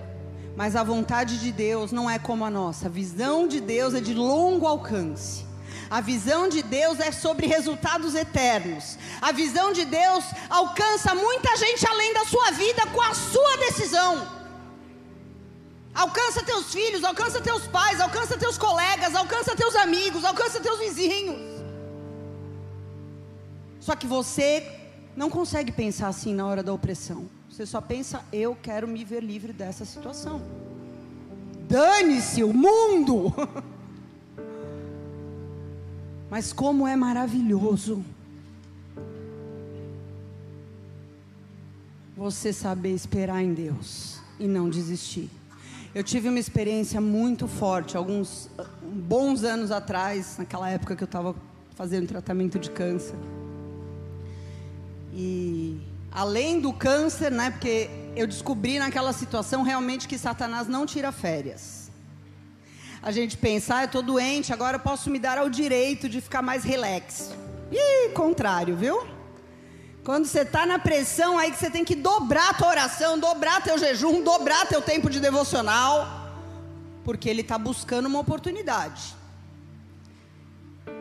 Mas 0.56 0.74
a 0.74 0.82
vontade 0.82 1.38
de 1.38 1.52
Deus 1.52 1.92
não 1.92 2.08
é 2.08 2.18
como 2.18 2.42
a 2.42 2.50
nossa. 2.50 2.86
A 2.86 2.90
visão 3.02 3.46
de 3.46 3.60
Deus 3.60 3.92
é 3.92 4.00
de 4.00 4.14
longo 4.14 4.66
alcance. 4.66 5.44
A 5.88 6.00
visão 6.00 6.48
de 6.48 6.62
Deus 6.62 6.98
é 6.98 7.12
sobre 7.12 7.46
resultados 7.46 8.14
eternos. 8.14 8.98
A 9.20 9.32
visão 9.32 9.72
de 9.72 9.84
Deus 9.84 10.24
alcança 10.50 11.14
muita 11.14 11.56
gente 11.56 11.86
além 11.86 12.12
da 12.12 12.24
sua 12.24 12.50
vida 12.50 12.86
com 12.86 13.00
a 13.00 13.14
sua 13.14 13.56
decisão. 13.58 14.36
Alcança 15.94 16.42
teus 16.42 16.72
filhos, 16.72 17.04
alcança 17.04 17.40
teus 17.40 17.66
pais, 17.66 18.00
alcança 18.00 18.36
teus 18.36 18.58
colegas, 18.58 19.14
alcança 19.14 19.56
teus 19.56 19.74
amigos, 19.76 20.24
alcança 20.24 20.60
teus 20.60 20.78
vizinhos. 20.80 21.56
Só 23.80 23.94
que 23.94 24.06
você 24.06 24.66
não 25.16 25.30
consegue 25.30 25.72
pensar 25.72 26.08
assim 26.08 26.34
na 26.34 26.46
hora 26.46 26.62
da 26.62 26.72
opressão. 26.72 27.30
Você 27.48 27.64
só 27.64 27.80
pensa, 27.80 28.22
eu 28.32 28.56
quero 28.60 28.86
me 28.86 29.04
ver 29.04 29.22
livre 29.22 29.52
dessa 29.52 29.84
situação. 29.84 30.42
Dane-se 31.68 32.42
o 32.42 32.52
mundo! 32.52 33.32
Mas 36.30 36.52
como 36.52 36.86
é 36.86 36.96
maravilhoso 36.96 38.04
você 42.16 42.52
saber 42.52 42.94
esperar 42.94 43.42
em 43.42 43.52
Deus 43.52 44.18
e 44.40 44.46
não 44.46 44.70
desistir. 44.70 45.30
Eu 45.94 46.02
tive 46.02 46.28
uma 46.28 46.38
experiência 46.38 47.00
muito 47.00 47.46
forte, 47.46 47.96
alguns 47.96 48.50
bons 48.82 49.44
anos 49.44 49.70
atrás, 49.70 50.36
naquela 50.38 50.68
época 50.70 50.96
que 50.96 51.02
eu 51.02 51.06
estava 51.06 51.34
fazendo 51.74 52.08
tratamento 52.08 52.58
de 52.58 52.70
câncer. 52.70 53.16
E 55.12 55.78
além 56.10 56.60
do 56.60 56.72
câncer, 56.72 57.30
né? 57.30 57.50
Porque 57.50 57.90
eu 58.16 58.26
descobri 58.26 58.78
naquela 58.78 59.12
situação 59.12 59.62
realmente 59.62 60.08
que 60.08 60.18
Satanás 60.18 60.66
não 60.66 60.86
tira 60.86 61.12
férias. 61.12 61.75
A 63.06 63.12
gente 63.12 63.36
pensa, 63.36 63.76
ah, 63.76 63.82
eu 63.82 63.86
estou 63.86 64.02
doente, 64.02 64.52
agora 64.52 64.78
eu 64.78 64.80
posso 64.80 65.08
me 65.10 65.20
dar 65.20 65.38
ao 65.38 65.48
direito 65.48 66.08
de 66.08 66.20
ficar 66.20 66.42
mais 66.42 66.64
relax. 66.64 67.30
E 67.70 68.08
contrário, 68.08 68.74
viu? 68.74 69.06
Quando 70.02 70.24
você 70.24 70.40
está 70.40 70.66
na 70.66 70.80
pressão, 70.80 71.38
aí 71.38 71.52
que 71.52 71.56
você 71.56 71.70
tem 71.70 71.84
que 71.84 71.94
dobrar 71.94 72.50
a 72.50 72.54
tua 72.54 72.66
oração, 72.66 73.16
dobrar 73.16 73.62
teu 73.62 73.78
jejum, 73.78 74.24
dobrar 74.24 74.66
teu 74.66 74.82
tempo 74.82 75.08
de 75.08 75.20
devocional, 75.20 76.32
porque 77.04 77.28
ele 77.28 77.42
está 77.42 77.56
buscando 77.56 78.06
uma 78.06 78.18
oportunidade. 78.18 79.14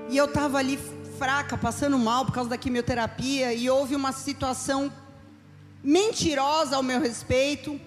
E 0.08 0.16
eu 0.16 0.26
estava 0.26 0.60
ali 0.60 0.78
fraca, 1.18 1.58
passando 1.58 1.98
mal 1.98 2.24
por 2.24 2.34
causa 2.34 2.52
da 2.52 2.58
quimioterapia, 2.58 3.52
e 3.52 3.68
houve 3.68 3.96
uma 3.96 4.12
situação 4.12 4.94
mentirosa 5.84 6.76
ao 6.76 6.84
meu 6.84 7.02
respeito. 7.02 7.82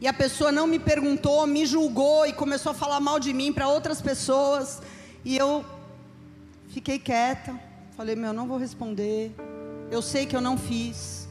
E 0.00 0.08
a 0.08 0.12
pessoa 0.14 0.50
não 0.50 0.66
me 0.66 0.78
perguntou, 0.78 1.46
me 1.46 1.66
julgou 1.66 2.26
e 2.26 2.32
começou 2.32 2.72
a 2.72 2.74
falar 2.74 3.00
mal 3.00 3.20
de 3.20 3.34
mim 3.34 3.52
para 3.52 3.68
outras 3.68 4.00
pessoas. 4.00 4.80
E 5.22 5.36
eu 5.36 5.62
fiquei 6.70 6.98
quieta. 6.98 7.54
Falei, 7.96 8.16
meu, 8.16 8.32
não 8.32 8.46
vou 8.46 8.56
responder. 8.56 9.30
Eu 9.90 10.00
sei 10.00 10.24
que 10.24 10.34
eu 10.34 10.40
não 10.40 10.56
fiz. 10.56 11.28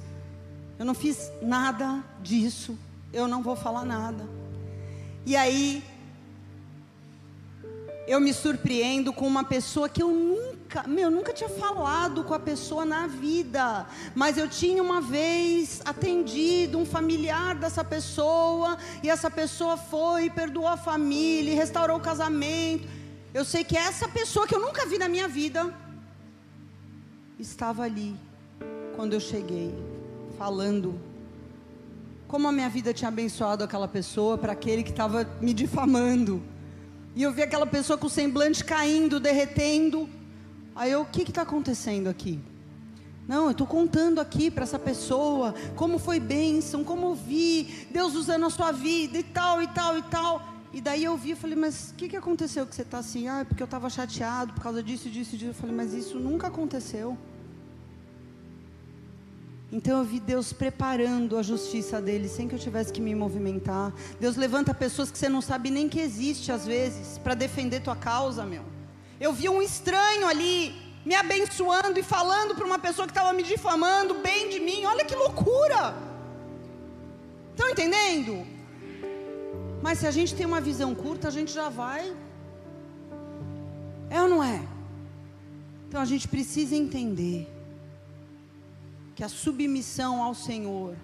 Eu 0.78 0.86
não 0.86 0.94
fiz 0.94 1.32
nada 1.42 2.04
disso. 2.22 2.78
Eu 3.12 3.28
não 3.28 3.42
vou 3.42 3.56
falar 3.56 3.84
nada. 3.84 4.24
E 5.26 5.36
aí 5.36 5.84
eu 8.08 8.20
me 8.20 8.34
surpreendo 8.34 9.12
com 9.12 9.26
uma 9.26 9.44
pessoa 9.44 9.90
que 9.90 10.02
eu 10.04 10.10
nunca, 10.10 10.59
meu, 10.88 11.10
nunca 11.10 11.34
tinha 11.34 11.50
falado 11.50 12.24
com 12.24 12.34
a 12.34 12.40
pessoa 12.40 12.86
na 12.86 13.08
vida, 13.08 13.88
mas 14.14 14.38
eu 14.38 14.48
tinha 14.48 14.84
uma 14.84 15.02
vez 15.02 15.82
atendido 15.84 16.78
um 16.78 16.86
familiar 16.86 17.56
dessa 17.56 17.84
pessoa, 17.84 18.78
e 19.02 19.10
essa 19.10 19.32
pessoa 19.32 19.78
foi, 19.78 20.30
perdoou 20.30 20.68
a 20.68 20.78
família, 20.78 21.56
restaurou 21.56 21.98
o 21.98 22.02
casamento. 22.02 22.88
Eu 23.34 23.44
sei 23.44 23.64
que 23.64 23.78
essa 23.78 24.08
pessoa 24.08 24.48
que 24.48 24.56
eu 24.56 24.62
nunca 24.62 24.86
vi 24.86 24.98
na 24.98 25.10
minha 25.10 25.28
vida 25.28 25.74
estava 27.40 27.84
ali 27.84 28.16
quando 28.96 29.14
eu 29.14 29.20
cheguei, 29.20 29.74
falando 30.38 31.00
como 32.28 32.48
a 32.48 32.52
minha 32.52 32.70
vida 32.70 32.94
tinha 32.94 33.08
abençoado 33.08 33.64
aquela 33.64 33.88
pessoa 33.88 34.38
para 34.38 34.54
aquele 34.54 34.84
que 34.84 34.92
estava 34.92 35.28
me 35.42 35.52
difamando. 35.52 36.44
E 37.16 37.24
eu 37.24 37.32
vi 37.32 37.42
aquela 37.42 37.66
pessoa 37.66 37.98
com 37.98 38.06
o 38.06 38.10
semblante 38.10 38.64
caindo, 38.64 39.20
derretendo. 39.20 40.08
Aí 40.80 40.94
eu, 40.94 41.02
o 41.02 41.06
que 41.06 41.24
está 41.24 41.42
acontecendo 41.42 42.08
aqui? 42.08 42.40
Não, 43.28 43.48
eu 43.48 43.52
estou 43.52 43.68
contando 43.68 44.22
aqui 44.22 44.50
para 44.50 44.64
essa 44.64 44.80
pessoa 44.80 45.54
como 45.76 46.00
foi 46.00 46.22
bênção, 46.22 46.86
como 46.86 47.14
vi 47.14 47.86
Deus 47.92 48.16
usando 48.16 48.46
a 48.46 48.50
sua 48.50 48.72
vida 48.72 49.18
e 49.18 49.24
tal, 49.24 49.62
e 49.62 49.68
tal, 49.68 49.98
e 49.98 50.02
tal. 50.04 50.42
E 50.72 50.80
daí 50.80 51.04
eu 51.04 51.18
vi 51.18 51.32
e 51.32 51.36
falei, 51.36 51.58
mas 51.58 51.90
o 51.90 51.96
que, 51.96 52.08
que 52.08 52.16
aconteceu 52.16 52.66
que 52.66 52.74
você 52.74 52.84
está 52.84 53.00
assim? 53.00 53.28
Ah, 53.28 53.40
é 53.40 53.44
porque 53.44 53.62
eu 53.62 53.66
estava 53.66 53.90
chateado 53.90 54.54
por 54.54 54.64
causa 54.64 54.82
disso, 54.82 55.10
disso, 55.10 55.32
disso. 55.32 55.50
Eu 55.50 55.54
falei, 55.54 55.76
mas 55.76 55.94
isso 55.94 56.18
nunca 56.18 56.48
aconteceu. 56.48 57.18
Então 59.74 59.98
eu 59.98 60.06
vi 60.06 60.22
Deus 60.22 60.54
preparando 60.54 61.38
a 61.38 61.44
justiça 61.44 62.02
dele 62.02 62.30
sem 62.30 62.48
que 62.48 62.56
eu 62.56 62.60
tivesse 62.60 62.94
que 62.94 63.02
me 63.02 63.14
movimentar. 63.14 63.94
Deus 64.18 64.38
levanta 64.38 64.74
pessoas 64.74 65.12
que 65.12 65.18
você 65.18 65.28
não 65.28 65.42
sabe 65.42 65.70
nem 65.70 65.90
que 65.90 66.00
existe 66.00 66.54
às 66.54 66.66
vezes 66.66 67.18
para 67.18 67.34
defender 67.34 67.82
tua 67.82 67.98
causa, 67.98 68.46
meu. 68.46 68.79
Eu 69.20 69.34
vi 69.34 69.50
um 69.50 69.62
estranho 69.62 70.28
ali 70.28 70.74
me 71.06 71.16
abençoando 71.16 72.00
e 72.00 72.04
falando 72.04 72.56
para 72.56 72.66
uma 72.66 72.80
pessoa 72.80 73.08
que 73.08 73.12
estava 73.12 73.34
me 73.34 73.44
difamando 73.44 74.16
bem 74.16 74.50
de 74.50 74.60
mim. 74.60 74.86
Olha 74.86 75.04
que 75.04 75.16
loucura! 75.16 75.96
Estão 77.52 77.70
entendendo? 77.70 78.46
Mas 79.82 80.00
se 80.00 80.08
a 80.08 80.12
gente 80.12 80.36
tem 80.36 80.46
uma 80.46 80.62
visão 80.62 80.94
curta, 80.96 81.28
a 81.28 81.32
gente 81.32 81.52
já 81.52 81.68
vai. 81.70 82.16
É 84.10 84.22
ou 84.22 84.30
não 84.30 84.44
é? 84.44 84.62
Então 85.88 86.00
a 86.00 86.06
gente 86.06 86.28
precisa 86.28 86.76
entender 86.76 87.48
que 89.16 89.24
a 89.24 89.30
submissão 89.30 90.24
ao 90.24 90.34
Senhor 90.34 90.96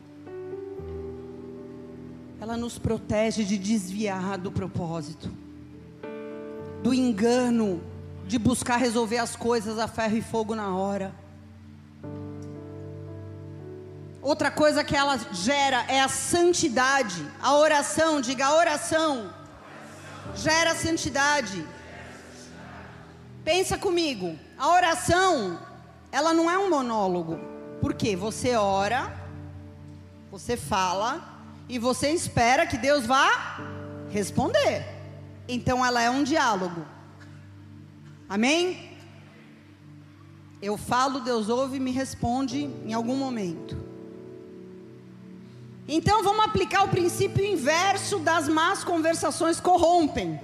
ela 2.39 2.55
nos 2.55 2.77
protege 2.77 3.43
de 3.43 3.57
desviar 3.57 4.37
do 4.37 4.51
propósito, 4.51 5.31
do 6.83 6.93
engano, 6.93 7.81
de 8.27 8.39
buscar 8.39 8.77
resolver 8.77 9.17
as 9.17 9.35
coisas 9.35 9.77
a 9.77 9.87
ferro 9.87 10.17
e 10.17 10.21
fogo 10.21 10.55
na 10.55 10.75
hora. 10.75 11.13
Outra 14.21 14.49
coisa 14.49 14.83
que 14.83 14.95
ela 14.95 15.19
gera 15.31 15.85
é 15.87 16.01
a 16.01 16.07
santidade. 16.07 17.23
A 17.39 17.53
oração, 17.53 18.19
diga 18.19 18.47
a 18.47 18.55
oração, 18.55 19.31
gera 20.35 20.73
santidade. 20.73 21.63
Pensa 23.43 23.77
comigo, 23.77 24.35
a 24.57 24.69
oração, 24.69 25.59
ela 26.11 26.33
não 26.33 26.49
é 26.49 26.57
um 26.57 26.71
monólogo. 26.71 27.39
Porque 27.79 28.15
você 28.15 28.55
ora, 28.55 29.13
você 30.31 30.57
fala 30.57 31.23
e 31.69 31.77
você 31.77 32.09
espera 32.09 32.65
que 32.65 32.77
Deus 32.77 33.05
vá 33.05 33.59
responder. 34.09 34.83
Então 35.47 35.85
ela 35.85 36.01
é 36.01 36.09
um 36.09 36.23
diálogo. 36.23 36.94
Amém? 38.27 38.91
Eu 40.61 40.77
falo, 40.77 41.19
Deus 41.19 41.47
ouve 41.49 41.77
e 41.77 41.79
me 41.79 41.91
responde 41.91 42.69
em 42.85 42.93
algum 42.93 43.15
momento. 43.15 43.77
Então 45.87 46.23
vamos 46.23 46.45
aplicar 46.45 46.83
o 46.83 46.89
princípio 46.89 47.45
inverso 47.45 48.17
das 48.19 48.47
más 48.47 48.83
conversações 48.83 49.59
corrompem. 49.59 50.39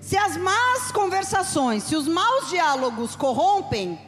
Se 0.00 0.16
as 0.16 0.36
más 0.36 0.90
conversações, 0.90 1.82
se 1.82 1.94
os 1.94 2.08
maus 2.08 2.48
diálogos 2.48 3.14
corrompem, 3.14 3.98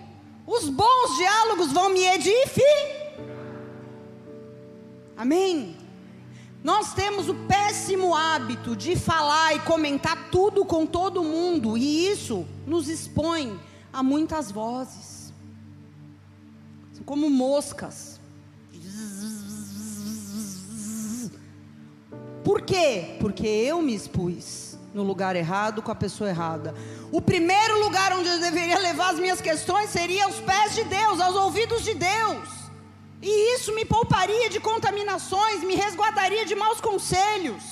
os 0.47 0.69
bons 0.69 1.17
diálogos 1.19 1.73
vão 1.73 1.91
me 1.91 2.05
edificar. 2.07 3.05
Amém? 5.17 5.84
Nós 6.65 6.95
temos 6.95 7.29
o 7.29 7.35
péssimo 7.35 8.15
hábito 8.15 8.75
de 8.75 8.97
falar 8.97 9.55
e 9.55 9.61
comentar 9.61 10.31
tudo 10.31 10.65
com 10.65 10.87
todo 10.87 11.23
mundo, 11.23 11.77
e 11.77 12.09
isso 12.09 12.47
nos 12.67 12.89
expõe 12.89 13.61
a 13.93 14.03
muitas 14.03 14.51
vozes. 14.51 15.31
São 16.95 17.05
como 17.05 17.29
moscas. 17.29 18.19
Por 22.43 22.63
quê? 22.63 23.17
Porque 23.21 23.47
eu 23.47 23.83
me 23.83 23.95
expus 23.95 24.79
no 24.95 25.03
lugar 25.03 25.37
errado 25.37 25.83
com 25.83 25.91
a 25.91 25.95
pessoa 25.95 26.31
errada. 26.31 26.75
O 27.13 27.21
primeiro 27.21 27.79
lugar 27.85 28.17
onde 28.17 28.29
eu 28.31 28.41
deveria 28.41 28.79
levar 28.79 29.11
as 29.11 29.19
minhas 29.19 29.41
questões 29.43 29.91
seria 29.91 30.25
aos 30.25 30.41
pés 30.41 30.75
de 30.75 30.85
Deus, 30.85 31.21
aos 31.21 31.37
ouvidos 31.37 31.83
de 31.83 31.93
Deus. 31.93 32.64
E 33.27 33.55
isso 33.55 33.75
me 33.75 33.87
pouparia 33.87 34.51
de 34.51 34.61
contaminações, 34.61 35.65
me 35.65 35.75
resguardaria 35.75 36.45
de 36.45 36.55
maus 36.55 36.79
conselhos. 36.79 37.65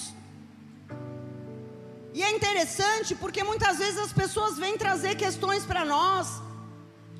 E 2.15 2.23
é 2.23 2.31
interessante 2.31 3.15
porque 3.15 3.43
muitas 3.45 3.77
vezes 3.77 3.99
as 3.99 4.15
pessoas 4.15 4.57
vêm 4.57 4.79
trazer 4.79 5.15
questões 5.15 5.67
para 5.67 5.85
nós. 5.85 6.41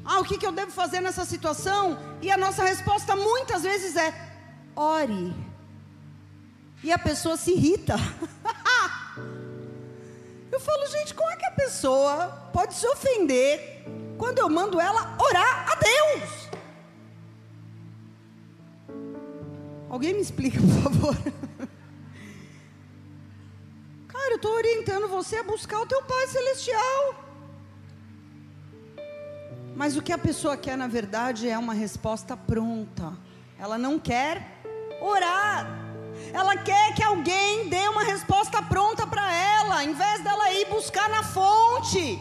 Ah, 0.03 0.19
o 0.21 0.25
que, 0.25 0.39
que 0.39 0.47
eu 0.47 0.53
devo 0.61 0.73
fazer 0.73 1.01
nessa 1.03 1.27
situação? 1.27 1.99
E 2.23 2.31
a 2.31 2.39
nossa 2.39 2.65
resposta 2.65 3.15
muitas 3.15 3.65
vezes 3.65 3.97
é: 3.97 4.11
ore. 4.75 5.35
E 6.83 6.91
a 6.91 6.99
pessoa 6.99 7.37
se 7.37 7.53
irrita. 7.53 7.97
Eu 10.51 10.61
falo, 10.61 10.87
gente, 10.87 11.15
como 11.15 11.31
é 11.31 11.37
que 11.37 11.47
a 11.47 11.51
pessoa 11.51 12.51
pode 12.53 12.75
se 12.75 12.87
ofender 12.87 13.87
quando 14.19 14.39
eu 14.39 14.51
mando 14.51 14.79
ela 14.79 15.17
orar 15.19 15.67
a 15.73 15.75
Deus? 15.77 16.62
Alguém 19.93 20.15
me 20.15 20.23
explica, 20.23 20.59
por 20.59 20.91
favor? 20.91 21.15
Cara, 24.09 24.31
eu 24.31 24.37
estou 24.37 24.55
orientando 24.55 25.07
você 25.07 25.37
a 25.37 25.43
buscar 25.43 25.81
o 25.81 25.87
teu 25.87 26.03
Pai 26.05 26.27
Celestial. 26.29 27.15
Mas 29.77 29.95
o 29.95 30.01
que 30.01 30.11
a 30.11 30.17
pessoa 30.17 30.57
quer, 30.57 30.79
na 30.79 30.87
verdade, 30.87 31.47
é 31.47 31.59
uma 31.59 31.75
resposta 31.75 32.35
pronta. 32.35 33.13
Ela 33.59 33.77
não 33.77 33.99
quer 33.99 34.63
orar. 34.99 35.67
Ela 36.33 36.57
quer 36.57 36.95
que 36.95 37.03
alguém 37.03 37.69
dê 37.69 37.87
uma 37.89 38.03
resposta 38.03 38.63
pronta 38.63 39.07
para 39.07 39.31
ela, 39.31 39.85
em 39.85 39.93
vez 39.93 40.25
dela 40.25 40.53
ir 40.53 40.71
buscar 40.71 41.11
na 41.11 41.23
fonte. 41.23 42.19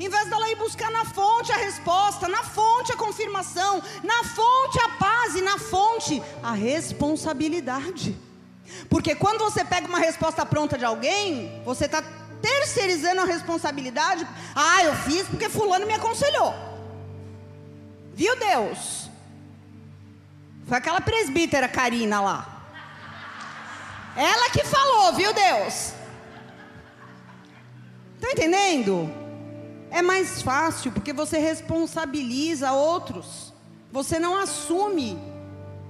Em 0.00 0.08
vez 0.08 0.30
dela 0.30 0.48
ir 0.48 0.56
buscar 0.56 0.90
na 0.90 1.04
fonte 1.04 1.52
a 1.52 1.56
resposta, 1.58 2.26
na 2.26 2.42
fonte 2.42 2.90
a 2.90 2.96
confirmação, 2.96 3.82
na 4.02 4.24
fonte 4.24 4.80
a 4.80 4.88
paz 4.96 5.34
e 5.34 5.42
na 5.42 5.58
fonte 5.58 6.22
a 6.42 6.52
responsabilidade. 6.52 8.16
Porque 8.88 9.14
quando 9.14 9.40
você 9.40 9.62
pega 9.62 9.86
uma 9.86 9.98
resposta 9.98 10.46
pronta 10.46 10.78
de 10.78 10.86
alguém, 10.86 11.62
você 11.66 11.84
está 11.84 12.02
terceirizando 12.40 13.20
a 13.20 13.26
responsabilidade. 13.26 14.26
Ah, 14.54 14.82
eu 14.84 14.94
fiz 14.94 15.28
porque 15.28 15.50
fulano 15.50 15.86
me 15.86 15.92
aconselhou. 15.92 16.54
Viu 18.14 18.34
Deus? 18.38 19.10
Foi 20.66 20.78
aquela 20.78 21.02
presbítera 21.02 21.68
Karina 21.68 22.22
lá. 22.22 22.62
Ela 24.16 24.48
que 24.48 24.64
falou, 24.64 25.12
viu, 25.12 25.30
Deus? 25.34 25.92
Está 28.16 28.32
entendendo? 28.32 29.19
É 29.90 30.00
mais 30.00 30.40
fácil 30.40 30.92
porque 30.92 31.12
você 31.12 31.38
responsabiliza 31.38 32.72
outros. 32.72 33.52
Você 33.90 34.18
não 34.18 34.36
assume 34.36 35.18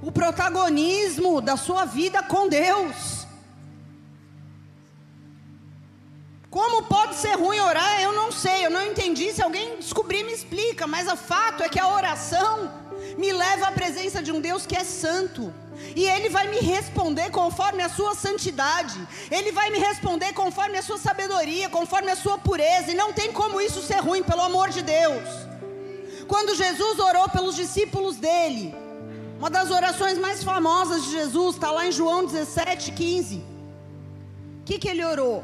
o 0.03 0.11
protagonismo 0.11 1.41
da 1.41 1.57
sua 1.57 1.85
vida 1.85 2.23
com 2.23 2.49
Deus. 2.49 3.27
Como 6.49 6.83
pode 6.85 7.15
ser 7.15 7.35
ruim 7.35 7.61
orar? 7.61 8.01
Eu 8.01 8.13
não 8.13 8.33
sei, 8.33 8.67
eu 8.67 8.71
não 8.71 8.85
entendi. 8.85 9.33
Se 9.33 9.43
alguém 9.43 9.77
descobrir, 9.77 10.25
me 10.25 10.33
explica. 10.33 10.87
Mas 10.87 11.07
o 11.07 11.17
fato 11.17 11.63
é 11.63 11.69
que 11.69 11.79
a 11.79 11.87
oração 11.87 12.73
me 13.17 13.33
leva 13.33 13.69
à 13.69 13.73
presença 13.73 14.23
de 14.23 14.33
um 14.33 14.41
Deus 14.41 14.67
que 14.67 14.77
é 14.77 14.83
santo. 14.83 15.55
E 15.97 16.05
Ele 16.07 16.29
vai 16.29 16.49
me 16.49 16.59
responder 16.59 17.31
conforme 17.31 17.83
a 17.83 17.89
sua 17.89 18.15
santidade. 18.15 18.99
Ele 19.31 19.53
vai 19.53 19.71
me 19.71 19.79
responder 19.79 20.33
conforme 20.33 20.79
a 20.79 20.83
sua 20.83 20.99
sabedoria, 20.99 21.69
conforme 21.69 22.11
a 22.11 22.17
sua 22.17 22.39
pureza. 22.39 22.91
E 22.91 22.95
não 22.95 23.13
tem 23.13 23.33
como 23.33 23.61
isso 23.61 23.83
ser 23.83 23.99
ruim, 23.99 24.23
pelo 24.23 24.43
amor 24.43 24.71
de 24.71 24.83
Deus. 24.83 25.29
Quando 26.29 26.55
Jesus 26.55 26.99
orou 26.99 27.29
pelos 27.29 27.57
discípulos 27.57 28.17
dele, 28.17 28.75
uma 29.39 29.51
das 29.51 29.71
orações 29.71 30.19
mais 30.19 30.45
famosas 30.45 31.05
de 31.05 31.11
Jesus 31.13 31.57
está 31.57 31.71
lá 31.71 31.87
em 31.87 31.93
João 31.93 32.25
17, 32.25 32.93
15. 32.93 33.37
O 33.37 34.65
que, 34.65 34.79
que 34.79 34.89
ele 34.89 35.05
orou? 35.05 35.43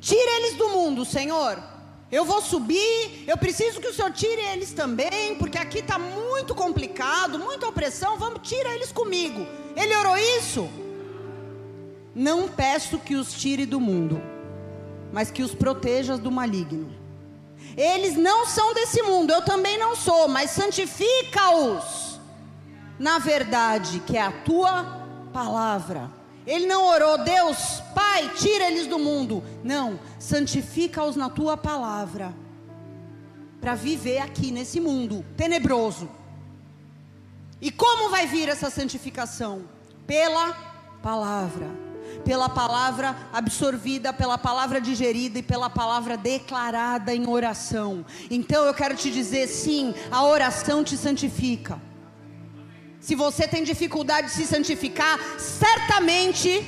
Tira 0.00 0.30
eles 0.38 0.54
do 0.54 0.68
mundo, 0.68 1.04
Senhor. 1.04 1.62
Eu 2.10 2.24
vou 2.24 2.40
subir, 2.40 3.24
eu 3.26 3.36
preciso 3.36 3.80
que 3.80 3.88
o 3.88 3.92
Senhor 3.92 4.10
tire 4.12 4.40
eles 4.52 4.72
também, 4.72 5.34
porque 5.36 5.58
aqui 5.58 5.80
está 5.80 5.98
muito 5.98 6.54
complicado, 6.54 7.38
muita 7.38 7.68
opressão. 7.68 8.18
Vamos, 8.18 8.40
tira 8.48 8.74
eles 8.74 8.90
comigo. 8.90 9.46
Ele 9.76 9.94
orou 9.94 10.16
isso? 10.16 10.68
Não 12.14 12.48
peço 12.48 12.98
que 12.98 13.14
os 13.14 13.32
tire 13.32 13.66
do 13.66 13.78
mundo, 13.78 14.22
mas 15.12 15.30
que 15.30 15.42
os 15.42 15.54
protejas 15.54 16.18
do 16.18 16.30
maligno. 16.30 16.96
Eles 17.76 18.16
não 18.16 18.46
são 18.46 18.72
desse 18.72 19.02
mundo, 19.02 19.32
eu 19.32 19.42
também 19.42 19.78
não 19.78 19.94
sou, 19.94 20.28
mas 20.28 20.50
santifica-os 20.50 22.08
na 22.98 23.18
verdade, 23.18 24.00
que 24.00 24.16
é 24.16 24.22
a 24.22 24.32
tua 24.32 25.04
palavra. 25.32 26.10
Ele 26.48 26.64
não 26.64 26.86
orou, 26.86 27.18
Deus, 27.18 27.82
Pai, 27.94 28.32
tira 28.34 28.68
eles 28.68 28.86
do 28.86 28.98
mundo. 28.98 29.44
Não, 29.62 30.00
santifica-os 30.18 31.14
na 31.14 31.28
tua 31.28 31.58
palavra. 31.58 32.34
Para 33.60 33.74
viver 33.74 34.20
aqui 34.20 34.50
nesse 34.50 34.80
mundo 34.80 35.22
tenebroso. 35.36 36.08
E 37.60 37.70
como 37.70 38.08
vai 38.08 38.26
vir 38.26 38.48
essa 38.48 38.70
santificação? 38.70 39.64
Pela 40.06 40.54
palavra. 41.02 41.66
Pela 42.24 42.48
palavra 42.48 43.14
absorvida, 43.30 44.10
pela 44.10 44.38
palavra 44.38 44.80
digerida 44.80 45.40
e 45.40 45.42
pela 45.42 45.68
palavra 45.68 46.16
declarada 46.16 47.14
em 47.14 47.28
oração. 47.28 48.06
Então 48.30 48.64
eu 48.64 48.72
quero 48.72 48.96
te 48.96 49.10
dizer, 49.10 49.48
sim, 49.48 49.94
a 50.10 50.24
oração 50.24 50.82
te 50.82 50.96
santifica. 50.96 51.78
Se 53.08 53.14
você 53.14 53.48
tem 53.48 53.64
dificuldade 53.64 54.26
de 54.26 54.34
se 54.34 54.46
santificar, 54.46 55.18
certamente 55.38 56.62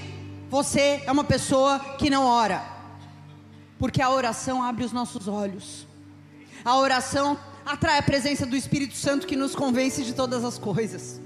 você 0.48 1.02
é 1.04 1.12
uma 1.12 1.22
pessoa 1.22 1.78
que 1.98 2.08
não 2.08 2.24
ora. 2.24 2.64
Porque 3.78 4.00
a 4.00 4.08
oração 4.08 4.62
abre 4.62 4.82
os 4.82 4.90
nossos 4.90 5.28
olhos. 5.28 5.86
A 6.64 6.78
oração 6.78 7.38
atrai 7.66 7.98
a 7.98 8.02
presença 8.02 8.46
do 8.46 8.56
Espírito 8.56 8.96
Santo 8.96 9.26
que 9.26 9.36
nos 9.36 9.54
convence 9.54 10.02
de 10.02 10.14
todas 10.14 10.42
as 10.42 10.56
coisas. 10.56 11.20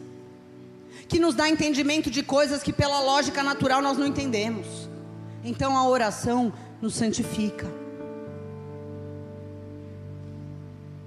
Que 1.07 1.21
nos 1.21 1.37
dá 1.37 1.49
entendimento 1.49 2.11
de 2.11 2.25
coisas 2.25 2.61
que 2.61 2.73
pela 2.73 2.99
lógica 2.99 3.41
natural 3.41 3.81
nós 3.81 3.97
não 3.97 4.09
entendemos. 4.09 4.67
Então 5.45 5.77
a 5.77 5.87
oração 5.87 6.53
nos 6.83 6.97
santifica. 6.97 7.73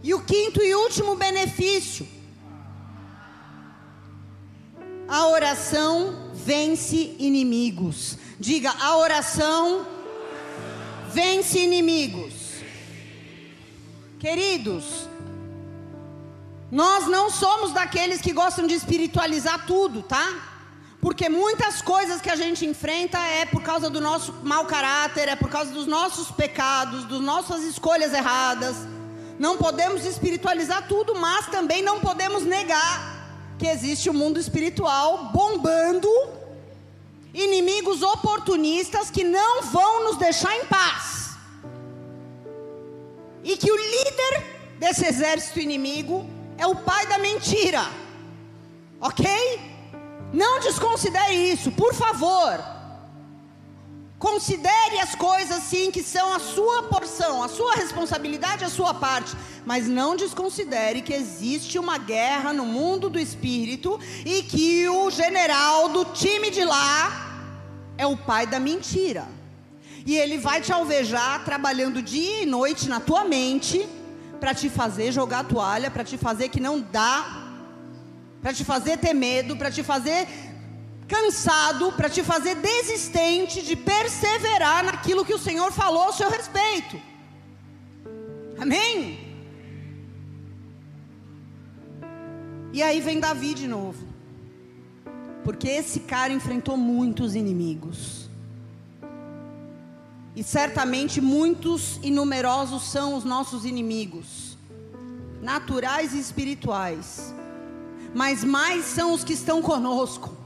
E 0.02 0.14
o 0.14 0.22
quinto 0.22 0.64
e 0.64 0.74
último 0.76 1.14
benefício 1.18 2.16
a 5.08 5.28
oração 5.28 6.32
vence 6.34 7.16
inimigos. 7.18 8.18
Diga, 8.40 8.74
a 8.80 8.98
oração 8.98 9.86
vence 11.10 11.60
inimigos. 11.60 12.34
Queridos, 14.20 15.08
nós 16.72 17.08
não 17.08 17.30
somos 17.30 17.72
daqueles 17.72 18.22
que 18.22 18.34
gostam 18.34 18.68
de 18.68 18.74
espiritualizar 18.74 19.66
tudo, 19.66 20.02
tá? 20.02 20.44
Porque 21.00 21.30
muitas 21.30 21.82
coisas 21.82 22.20
que 22.20 22.30
a 22.30 22.36
gente 22.36 22.66
enfrenta 22.66 23.18
é 23.18 23.46
por 23.46 23.62
causa 23.62 23.90
do 23.90 24.02
nosso 24.02 24.34
mau 24.44 24.66
caráter, 24.66 25.30
é 25.30 25.36
por 25.36 25.50
causa 25.50 25.72
dos 25.72 25.88
nossos 25.88 26.32
pecados, 26.32 27.06
das 27.06 27.22
nossas 27.22 27.64
escolhas 27.64 28.14
erradas. 28.14 28.76
Não 29.40 29.58
podemos 29.58 30.04
espiritualizar 30.04 30.88
tudo, 30.88 31.16
mas 31.16 31.48
também 31.48 31.82
não 31.82 32.00
podemos 32.00 32.44
negar 32.44 33.17
que 33.58 33.68
existe 33.68 34.10
o 34.10 34.14
mundo 34.14 34.40
espiritual 34.40 35.30
bombando, 35.34 36.10
inimigos 37.34 38.02
oportunistas 38.02 39.10
que 39.10 39.24
não 39.24 39.64
vão 39.64 40.06
nos 40.06 40.18
deixar 40.18 40.56
em 40.58 40.66
paz. 40.66 41.36
E 43.44 43.56
que 43.58 43.72
o 43.72 43.76
líder 43.76 44.44
desse 44.80 45.06
exército 45.06 45.60
inimigo 45.60 46.26
é 46.58 46.68
o 46.68 46.76
pai 46.76 47.08
da 47.08 47.18
mentira. 47.18 47.86
Ok? 49.00 49.26
Não 50.34 50.60
desconsidere 50.60 51.34
isso, 51.34 51.72
por 51.72 51.94
favor. 51.94 52.77
Considere 54.20 55.00
as 55.00 55.14
coisas 55.14 55.62
sim 55.64 55.92
que 55.92 56.02
são 56.02 56.34
a 56.34 56.40
sua 56.40 56.84
porção, 56.84 57.44
a 57.44 57.48
sua 57.48 57.76
responsabilidade, 57.76 58.66
a 58.66 58.70
sua 58.70 58.92
parte, 58.92 59.36
mas 59.64 59.88
não 59.88 60.16
desconsidere 60.16 61.04
que 61.04 61.14
existe 61.14 61.78
uma 61.78 62.00
guerra 62.00 62.52
no 62.52 62.66
mundo 62.66 63.12
do 63.12 63.20
espírito 63.20 64.00
e 64.26 64.42
que 64.42 64.90
o 64.90 65.12
general 65.12 65.90
do 65.90 66.04
time 66.06 66.50
de 66.50 66.64
lá 66.64 67.46
é 67.96 68.08
o 68.08 68.18
pai 68.18 68.48
da 68.48 68.60
mentira. 68.60 69.28
E 70.04 70.18
ele 70.18 70.40
vai 70.40 70.62
te 70.62 70.74
alvejar 70.74 71.46
trabalhando 71.46 72.02
dia 72.02 72.42
e 72.42 72.46
noite 72.46 72.90
na 72.90 73.00
tua 73.00 73.24
mente 73.24 73.88
para 74.40 74.54
te 74.54 74.68
fazer 74.68 75.12
jogar 75.12 75.44
toalha, 75.44 75.92
para 75.92 76.04
te 76.04 76.18
fazer 76.18 76.50
que 76.50 76.60
não 76.60 76.80
dá, 76.80 77.44
para 78.42 78.52
te 78.52 78.64
fazer 78.64 78.98
ter 78.98 79.14
medo, 79.14 79.56
para 79.58 79.70
te 79.70 79.84
fazer 79.84 80.28
cansado 81.08 81.92
para 81.94 82.10
te 82.10 82.24
fazer 82.24 82.56
desistente 82.56 83.62
de 83.62 83.76
perseverar 83.76 84.84
naquilo 84.84 85.26
que 85.26 85.34
o 85.34 85.40
Senhor 85.40 85.72
falou 85.72 86.04
ao 86.04 86.14
seu 86.14 86.30
respeito. 86.30 87.00
Amém? 88.60 89.28
E 92.74 92.84
aí 92.84 93.00
vem 93.00 93.20
Davi 93.20 93.54
de 93.54 93.68
novo. 93.68 94.06
Porque 95.44 95.68
esse 95.68 96.02
cara 96.02 96.34
enfrentou 96.34 96.76
muitos 96.76 97.34
inimigos. 97.34 98.30
E 100.36 100.44
certamente 100.44 101.20
muitos 101.20 102.00
e 102.04 102.12
numerosos 102.12 102.84
são 102.84 103.16
os 103.16 103.24
nossos 103.24 103.66
inimigos, 103.66 104.56
naturais 105.42 106.14
e 106.14 106.20
espirituais. 106.20 107.34
Mas 108.14 108.44
mais 108.44 108.86
são 108.86 109.14
os 109.14 109.24
que 109.24 109.34
estão 109.34 109.64
conosco. 109.64 110.37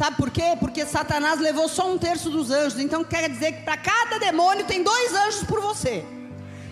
Sabe 0.00 0.16
por 0.16 0.30
quê? 0.30 0.56
Porque 0.58 0.86
Satanás 0.86 1.38
levou 1.38 1.68
só 1.68 1.92
um 1.92 1.98
terço 1.98 2.30
dos 2.30 2.50
anjos. 2.50 2.78
Então 2.78 3.04
quer 3.04 3.28
dizer 3.28 3.52
que 3.52 3.64
para 3.64 3.76
cada 3.76 4.18
demônio 4.18 4.64
tem 4.64 4.82
dois 4.82 5.12
anjos 5.14 5.44
por 5.44 5.60
você. 5.60 6.06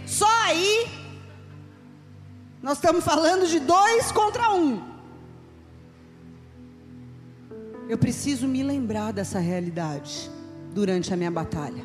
Só 0.07 0.27
aí 0.45 0.89
nós 2.63 2.79
estamos 2.79 3.05
falando 3.05 3.47
de 3.47 3.61
dois 3.61 4.11
contra 4.13 4.51
um. 4.55 4.83
Eu 7.87 7.99
preciso 7.99 8.49
me 8.49 8.63
lembrar 8.63 9.13
dessa 9.13 9.39
realidade 9.39 10.31
durante 10.73 11.13
a 11.13 11.17
minha 11.19 11.31
batalha. 11.31 11.85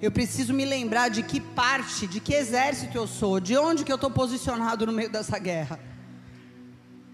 Eu 0.00 0.10
preciso 0.10 0.52
me 0.52 0.64
lembrar 0.64 1.08
de 1.08 1.22
que 1.22 1.40
parte, 1.40 2.08
de 2.08 2.18
que 2.18 2.34
exército 2.34 2.98
eu 2.98 3.06
sou, 3.06 3.38
de 3.38 3.56
onde 3.56 3.84
que 3.84 3.92
eu 3.92 3.94
estou 3.94 4.10
posicionado 4.10 4.86
no 4.86 4.92
meio 4.92 5.08
dessa 5.08 5.38
guerra. 5.38 5.78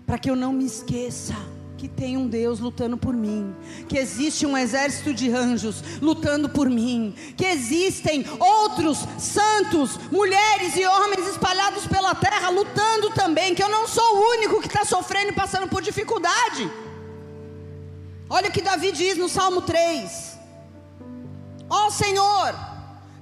Para 0.06 0.16
que 0.16 0.30
eu 0.30 0.34
não 0.34 0.50
me 0.50 0.64
esqueça 0.64 1.34
que 1.78 1.86
tem 1.86 2.16
um 2.16 2.26
Deus 2.26 2.58
lutando 2.58 2.96
por 2.98 3.14
mim, 3.14 3.54
que 3.88 3.96
existe 3.96 4.44
um 4.44 4.58
exército 4.58 5.14
de 5.14 5.30
anjos 5.30 5.76
lutando 6.02 6.48
por 6.48 6.68
mim, 6.68 7.14
que 7.36 7.44
existem 7.44 8.26
outros 8.40 8.98
santos, 9.16 9.96
mulheres 10.10 10.74
e 10.76 10.84
homens 10.84 11.28
espalhados 11.28 11.86
pela 11.86 12.16
terra 12.16 12.48
lutando 12.48 13.10
também, 13.10 13.54
que 13.54 13.62
eu 13.62 13.68
não 13.68 13.86
sou 13.86 14.16
o 14.16 14.30
único 14.32 14.60
que 14.60 14.66
está 14.66 14.84
sofrendo 14.84 15.28
e 15.30 15.34
passando 15.36 15.68
por 15.68 15.80
dificuldade. 15.80 16.68
Olha 18.28 18.48
o 18.48 18.52
que 18.52 18.60
Davi 18.60 18.90
diz 18.90 19.16
no 19.16 19.28
Salmo 19.28 19.62
3: 19.62 20.36
Ó 21.70 21.86
oh, 21.86 21.90
Senhor, 21.92 22.56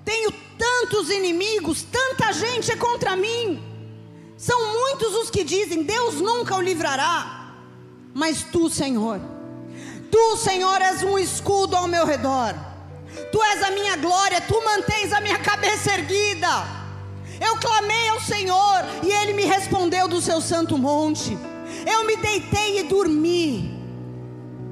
tenho 0.03 0.33
tantos 0.57 1.11
inimigos, 1.11 1.83
tanta 1.83 2.33
gente 2.33 2.73
é 2.73 2.77
contra 2.77 3.15
mim. 3.15 3.63
São 4.39 4.73
muitos 4.73 5.15
os 5.15 5.29
que 5.29 5.45
dizem: 5.45 5.83
Deus 5.83 6.23
nunca 6.23 6.57
o 6.57 6.63
livrará. 6.63 7.46
Mas 8.17 8.43
tu, 8.43 8.71
Senhor, 8.71 9.21
tu, 10.11 10.39
Senhor, 10.39 10.81
és 10.81 11.03
um 11.03 11.19
escudo 11.19 11.77
ao 11.77 11.87
meu 11.87 12.07
redor. 12.07 12.55
Tu 13.31 13.43
és 13.43 13.63
a 13.63 13.71
minha 13.73 13.95
glória, 13.97 14.41
tu 14.41 14.59
mantens 14.65 15.13
a 15.13 15.21
minha 15.21 15.39
cabeça 15.39 15.93
erguida. 15.93 16.49
Eu 17.39 17.59
clamei 17.59 18.09
ao 18.09 18.19
Senhor 18.19 18.87
e 19.03 19.13
ele 19.13 19.35
me 19.35 19.45
respondeu 19.45 20.09
do 20.09 20.23
seu 20.23 20.41
santo 20.41 20.79
monte. 20.79 21.37
Eu 21.87 22.07
me 22.07 22.17
deitei 22.17 22.81
e 22.81 22.85
dormi. 22.85 23.79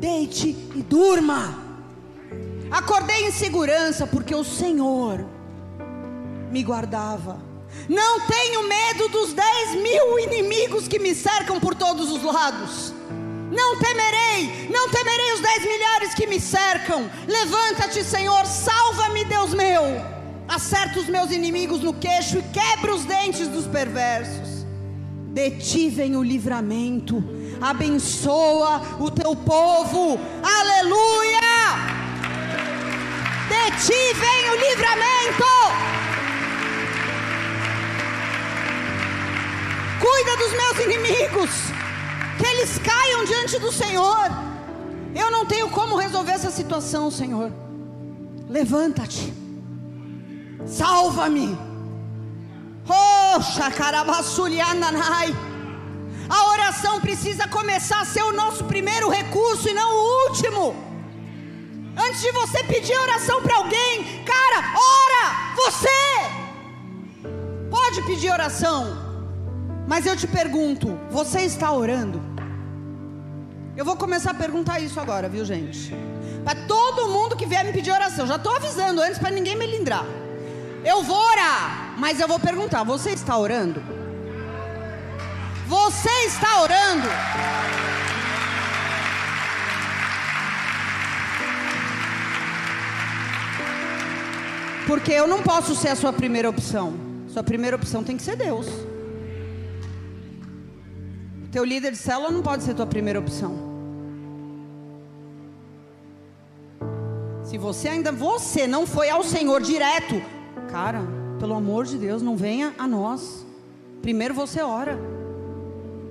Deite 0.01 0.49
e 0.75 0.83
durma. 0.83 1.55
Acordei 2.71 3.27
em 3.27 3.31
segurança 3.31 4.07
porque 4.07 4.35
o 4.35 4.43
Senhor 4.43 5.23
me 6.51 6.63
guardava. 6.63 7.43
Não 7.91 8.21
tenho 8.21 8.67
medo 8.67 9.07
dos 9.11 9.35
dez 9.35 9.75
mil 9.83 10.19
inimigos 10.19 10.89
que 10.89 10.99
me 10.99 11.15
cercam 11.15 11.61
por 11.61 11.75
todos 11.75 12.11
os 12.11 12.23
lados. 12.23 12.95
Não 13.55 13.79
temerei, 13.79 14.69
não 14.69 14.89
temerei 14.89 15.33
os 15.35 15.41
dez 15.41 15.63
milhares 15.63 16.15
que 16.15 16.27
me 16.27 16.41
cercam. 16.41 17.09
Levanta-te, 17.27 18.03
Senhor, 18.03 18.45
salva-me, 18.45 19.25
Deus 19.25 19.55
meu. 19.55 19.83
Acerta 20.49 20.99
os 20.99 21.09
meus 21.09 21.31
inimigos 21.31 21.81
no 21.81 21.95
queixo 21.95 22.39
e 22.39 22.43
quebra 22.43 22.95
os 22.95 23.05
dentes 23.05 23.49
dos 23.49 23.67
perversos. 23.67 24.67
De 25.33 25.51
ti 25.53 25.89
vem 25.89 26.17
o 26.17 26.23
livramento. 26.23 27.23
Abençoa 27.61 28.83
o 29.01 29.11
teu 29.11 29.35
povo. 29.37 30.19
Aleluia! 30.43 31.95
De 33.49 33.87
ti 33.87 34.15
vem 34.15 34.51
o 34.51 34.57
livramento. 34.69 35.45
Cuida 40.01 40.37
dos 40.37 40.53
meus 40.53 40.79
inimigos, 40.85 41.51
que 42.45 42.51
eles 42.51 42.79
caiam 42.79 43.25
diante 43.25 43.59
do 43.59 43.73
Senhor. 43.73 44.27
Eu 45.15 45.31
não 45.31 45.47
tenho 45.47 45.71
como 45.71 45.97
resolver 45.97 46.33
essa 46.33 46.51
situação, 46.51 47.11
Senhor. 47.11 47.51
Levanta-te, 48.49 49.33
salva-me. 50.67 51.59
Oh, 52.87 53.41
A 56.29 56.51
oração 56.51 57.01
precisa 57.01 57.49
começar 57.49 58.01
a 58.01 58.05
ser 58.05 58.23
o 58.23 58.33
nosso 58.33 58.65
primeiro 58.65 59.09
recurso 59.09 59.69
e 59.71 59.73
não 59.73 59.91
o 59.95 60.29
último. 60.29 60.77
Antes 61.97 62.21
de 62.21 62.33
você 62.33 62.63
pedir 62.65 62.97
oração 62.99 63.41
para 63.41 63.57
alguém, 63.57 64.23
cara, 64.25 64.75
ora 64.77 65.55
você. 65.57 65.89
Pode 67.71 68.03
pedir 68.03 68.31
oração, 68.31 68.97
mas 69.87 70.05
eu 70.05 70.17
te 70.17 70.27
pergunto: 70.27 70.99
você 71.11 71.41
está 71.43 71.73
orando? 71.73 72.34
Eu 73.77 73.85
vou 73.85 73.97
começar 73.97 74.31
a 74.31 74.35
perguntar 74.35 74.79
isso 74.79 75.01
agora, 75.01 75.29
viu, 75.29 75.45
gente? 75.45 75.93
Para 76.45 76.67
todo 76.67 77.09
mundo 77.09 77.37
que 77.37 77.45
vier 77.45 77.65
me 77.65 77.73
pedir 77.73 77.91
oração, 77.91 78.25
já 78.27 78.37
estou 78.37 78.55
avisando 78.55 79.01
antes 79.01 79.19
para 79.19 79.31
ninguém 79.31 79.57
me 79.57 79.67
lindrar. 79.67 80.07
Eu 80.85 81.03
vou 81.03 81.17
orar, 81.17 81.95
mas 81.99 82.21
eu 82.21 82.29
vou 82.29 82.39
perguntar: 82.39 82.85
você 82.85 83.11
está 83.11 83.37
orando? 83.37 83.83
Você 85.67 86.11
está 86.27 86.61
orando? 86.63 87.09
Porque 94.87 95.13
eu 95.13 95.27
não 95.27 95.43
posso 95.43 95.75
ser 95.75 95.89
a 95.89 95.97
sua 95.97 96.13
primeira 96.13 96.49
opção. 96.49 96.95
Sua 97.27 97.43
primeira 97.43 97.75
opção 97.75 98.05
tem 98.05 98.17
que 98.17 98.23
ser 98.23 98.37
Deus. 98.37 98.69
Teu 101.51 101.65
líder 101.65 101.93
de 101.93 101.99
célula 101.99 102.31
não 102.31 102.43
pode 102.43 102.63
ser 102.63 102.75
tua 102.75 102.87
primeira 102.87 103.19
opção. 103.19 103.64
Se 107.55 107.59
você 107.59 107.87
ainda 107.87 108.11
você 108.11 108.67
não 108.67 108.85
foi 108.85 109.09
ao 109.09 109.23
Senhor 109.23 109.63
direto, 109.63 110.21
cara, 110.73 111.03
pelo 111.39 111.55
amor 111.55 111.85
de 111.85 111.97
Deus, 111.97 112.21
não 112.21 112.37
venha 112.37 112.75
a 112.77 112.89
nós. 112.89 113.47
Primeiro 114.03 114.35
você 114.35 114.61
ora 114.61 114.99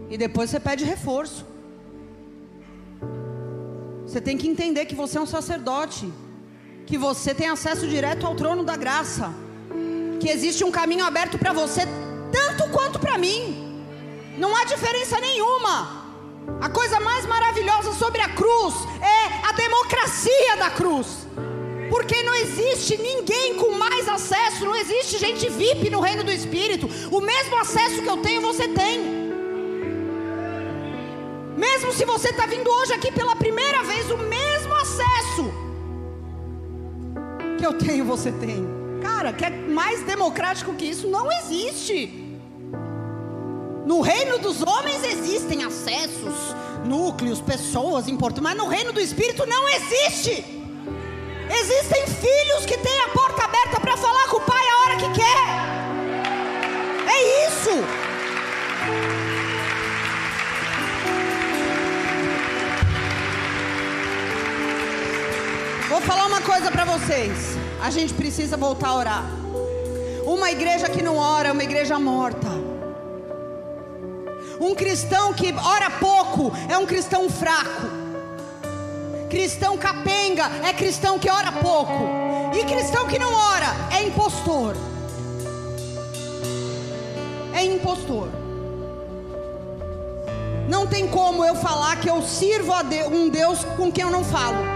e 0.10 0.18
depois 0.18 0.50
você 0.50 0.58
pede 0.58 0.86
reforço. 0.86 1.46
Você 4.08 4.22
tem 4.22 4.38
que 4.38 4.48
entender 4.48 4.86
que 4.86 4.96
você 4.96 5.18
é 5.18 5.22
um 5.22 5.26
sacerdote 5.26 6.10
que 6.86 6.98
você 6.98 7.36
tem 7.36 7.50
acesso 7.50 7.89
direto 7.89 8.26
ao 8.26 8.36
trono 8.36 8.64
da 8.64 8.78
graça, 8.78 9.30
que 10.22 10.30
existe 10.30 10.64
um 10.64 10.72
caminho 10.72 11.04
aberto 11.04 11.38
para 11.38 11.52
você, 11.52 11.82
tanto 12.32 12.72
quanto 12.72 13.00
para 13.00 13.18
mim, 13.18 13.84
não 14.38 14.56
há 14.56 14.64
diferença 14.64 15.20
nenhuma. 15.20 16.06
A 16.62 16.70
coisa 16.70 17.02
mais 17.02 17.26
maravilhosa 17.26 17.91
sobre 17.91 18.22
a 18.22 18.30
cruz 18.30 18.76
é 19.02 19.50
a 19.50 19.52
democracia 19.52 20.56
da 20.58 20.70
cruz. 20.70 21.22
Porque 21.94 22.24
não 22.24 22.34
existe 22.34 22.98
ninguém 22.98 23.54
com 23.54 23.72
mais 23.74 24.10
acesso, 24.10 24.66
não 24.66 24.76
existe 24.76 25.20
gente 25.20 25.48
VIP 25.48 25.91
no 25.91 26.00
reino 26.00 26.24
do 26.24 26.32
Espírito. 26.32 26.89
O 27.12 27.22
mesmo 27.22 27.56
acesso 27.56 28.02
que 28.02 28.10
eu 28.10 28.18
tenho, 28.18 28.41
você 28.41 28.68
tem. 28.68 29.00
Mesmo 31.56 31.94
se 31.94 32.04
você 32.04 32.30
está 32.30 32.48
vindo 32.48 32.68
hoje 32.68 32.94
aqui 32.94 33.12
pela 33.12 33.36
primeira 33.36 33.84
vez, 33.84 34.10
o 34.10 34.18
mesmo 34.18 34.74
acesso 34.74 35.54
que 37.60 37.64
eu 37.64 37.74
tenho, 37.74 38.04
você 38.04 38.32
tem. 38.32 38.66
Cara, 39.00 39.32
que 39.32 39.46
é 39.46 39.52
mais 39.52 40.02
democrático 40.02 40.74
que 40.74 40.86
isso 40.86 41.08
não 41.08 41.32
existe. 41.32 42.39
No 43.86 44.02
reino 44.02 44.39
dos 44.39 44.64
homens 44.64 45.04
existem 45.04 45.64
acessos, 45.64 46.56
núcleos, 46.84 47.39
pessoas 47.39 48.08
importantes, 48.08 48.41
mas 48.41 48.58
no 48.58 48.68
reino 48.68 48.91
do 48.91 49.00
Espírito 49.00 49.46
não 49.46 49.70
existe. 49.70 50.62
Existem 51.56 52.08
filhos 52.08 52.66
que 52.66 52.78
têm 52.78 52.99
a 53.01 53.10
porta 53.10 53.43
aberta 53.43 53.80
para 53.80 53.95
falar 53.95 54.28
com 54.28 54.38
o 54.38 54.41
pai 54.41 54.66
a 54.70 54.78
hora 54.82 54.95
que 54.97 55.10
quer. 55.14 55.43
É 57.08 57.47
isso. 57.47 57.70
Vou 65.89 66.01
falar 66.01 66.26
uma 66.26 66.41
coisa 66.41 66.72
para 66.72 66.86
vocês. 66.86 67.56
A 67.82 67.91
gente 67.91 68.14
precisa 68.16 68.58
voltar 68.58 68.88
a 68.88 68.95
orar. 68.95 69.26
Uma 70.26 70.49
igreja 70.49 70.89
que 70.89 71.04
não 71.04 71.18
ora 71.18 71.49
é 71.49 71.51
uma 71.51 71.64
igreja 71.64 71.99
morta. 71.99 72.47
Um 74.60 74.74
cristão 74.74 75.34
que 75.34 75.54
ora 75.54 75.91
pouco 75.91 76.51
é 76.68 76.78
um 76.78 76.86
cristão 76.86 77.30
fraco. 77.30 78.04
Cristão 79.34 79.76
capenga 79.76 80.44
é 80.64 80.72
cristão 80.72 81.18
que 81.18 81.28
ora 81.28 81.52
pouco. 81.52 81.92
E 82.54 82.64
cristão 82.66 83.08
que 83.08 83.18
não 83.18 83.34
ora 83.34 83.66
é 83.92 84.04
impostor. 84.04 84.76
É 87.52 87.66
impostor. 87.66 88.30
Não 90.70 90.86
tem 90.86 91.08
como 91.08 91.44
eu 91.44 91.56
falar 91.56 91.96
que 91.96 92.08
eu 92.08 92.22
sirvo 92.22 92.72
a 92.72 92.84
um 93.12 93.28
Deus 93.28 93.64
com 93.76 93.92
quem 93.92 94.04
eu 94.04 94.12
não 94.12 94.24
falo 94.24 94.72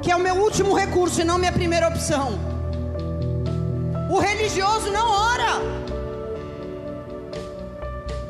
que 0.00 0.10
é 0.10 0.16
o 0.16 0.20
meu 0.20 0.36
último 0.36 0.72
recurso 0.74 1.20
e 1.20 1.24
não 1.24 1.38
minha 1.38 1.52
primeira 1.52 1.88
opção. 1.88 2.38
O 4.08 4.18
religioso 4.18 4.90
não 4.90 5.08
ora. 5.08 5.52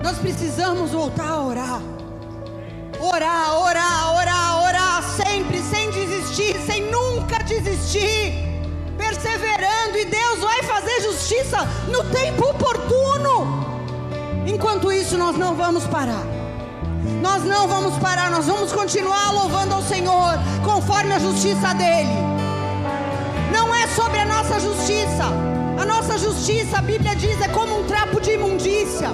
Nós 0.03 0.19
precisamos 0.19 0.91
voltar 0.91 1.29
a 1.29 1.43
orar. 1.43 1.92
Orar, 3.05 3.59
orar, 3.59 4.15
orar, 4.15 4.63
orar, 4.63 5.03
sempre, 5.03 5.61
sem 5.61 5.91
desistir, 5.91 6.57
sem 6.65 6.89
nunca 6.89 7.43
desistir, 7.43 8.33
perseverando, 8.97 9.99
e 9.99 10.05
Deus 10.05 10.39
vai 10.39 10.63
fazer 10.63 11.01
justiça 11.01 11.69
no 11.89 12.05
tempo 12.05 12.49
oportuno. 12.49 13.67
Enquanto 14.47 14.93
isso, 14.93 15.19
nós 15.19 15.37
não 15.37 15.57
vamos 15.57 15.85
parar. 15.85 16.25
Nós 17.21 17.43
não 17.43 17.67
vamos 17.67 17.99
parar, 17.99 18.31
nós 18.31 18.47
vamos 18.47 18.71
continuar 18.71 19.33
louvando 19.33 19.75
ao 19.75 19.83
Senhor 19.83 20.35
conforme 20.65 21.13
a 21.13 21.19
justiça 21.19 21.75
dele. 21.75 22.15
Não 23.53 23.75
é 23.75 23.89
sobre 23.89 24.21
a 24.21 24.27
nossa 24.27 24.61
justiça. 24.61 25.25
A 25.77 25.85
nossa 25.85 26.17
justiça, 26.17 26.79
a 26.79 26.83
Bíblia 26.83 27.17
diz, 27.17 27.41
é 27.41 27.49
como 27.49 27.81
um 27.81 27.85
trapo 27.85 28.21
de 28.21 28.31
imundícia. 28.35 29.09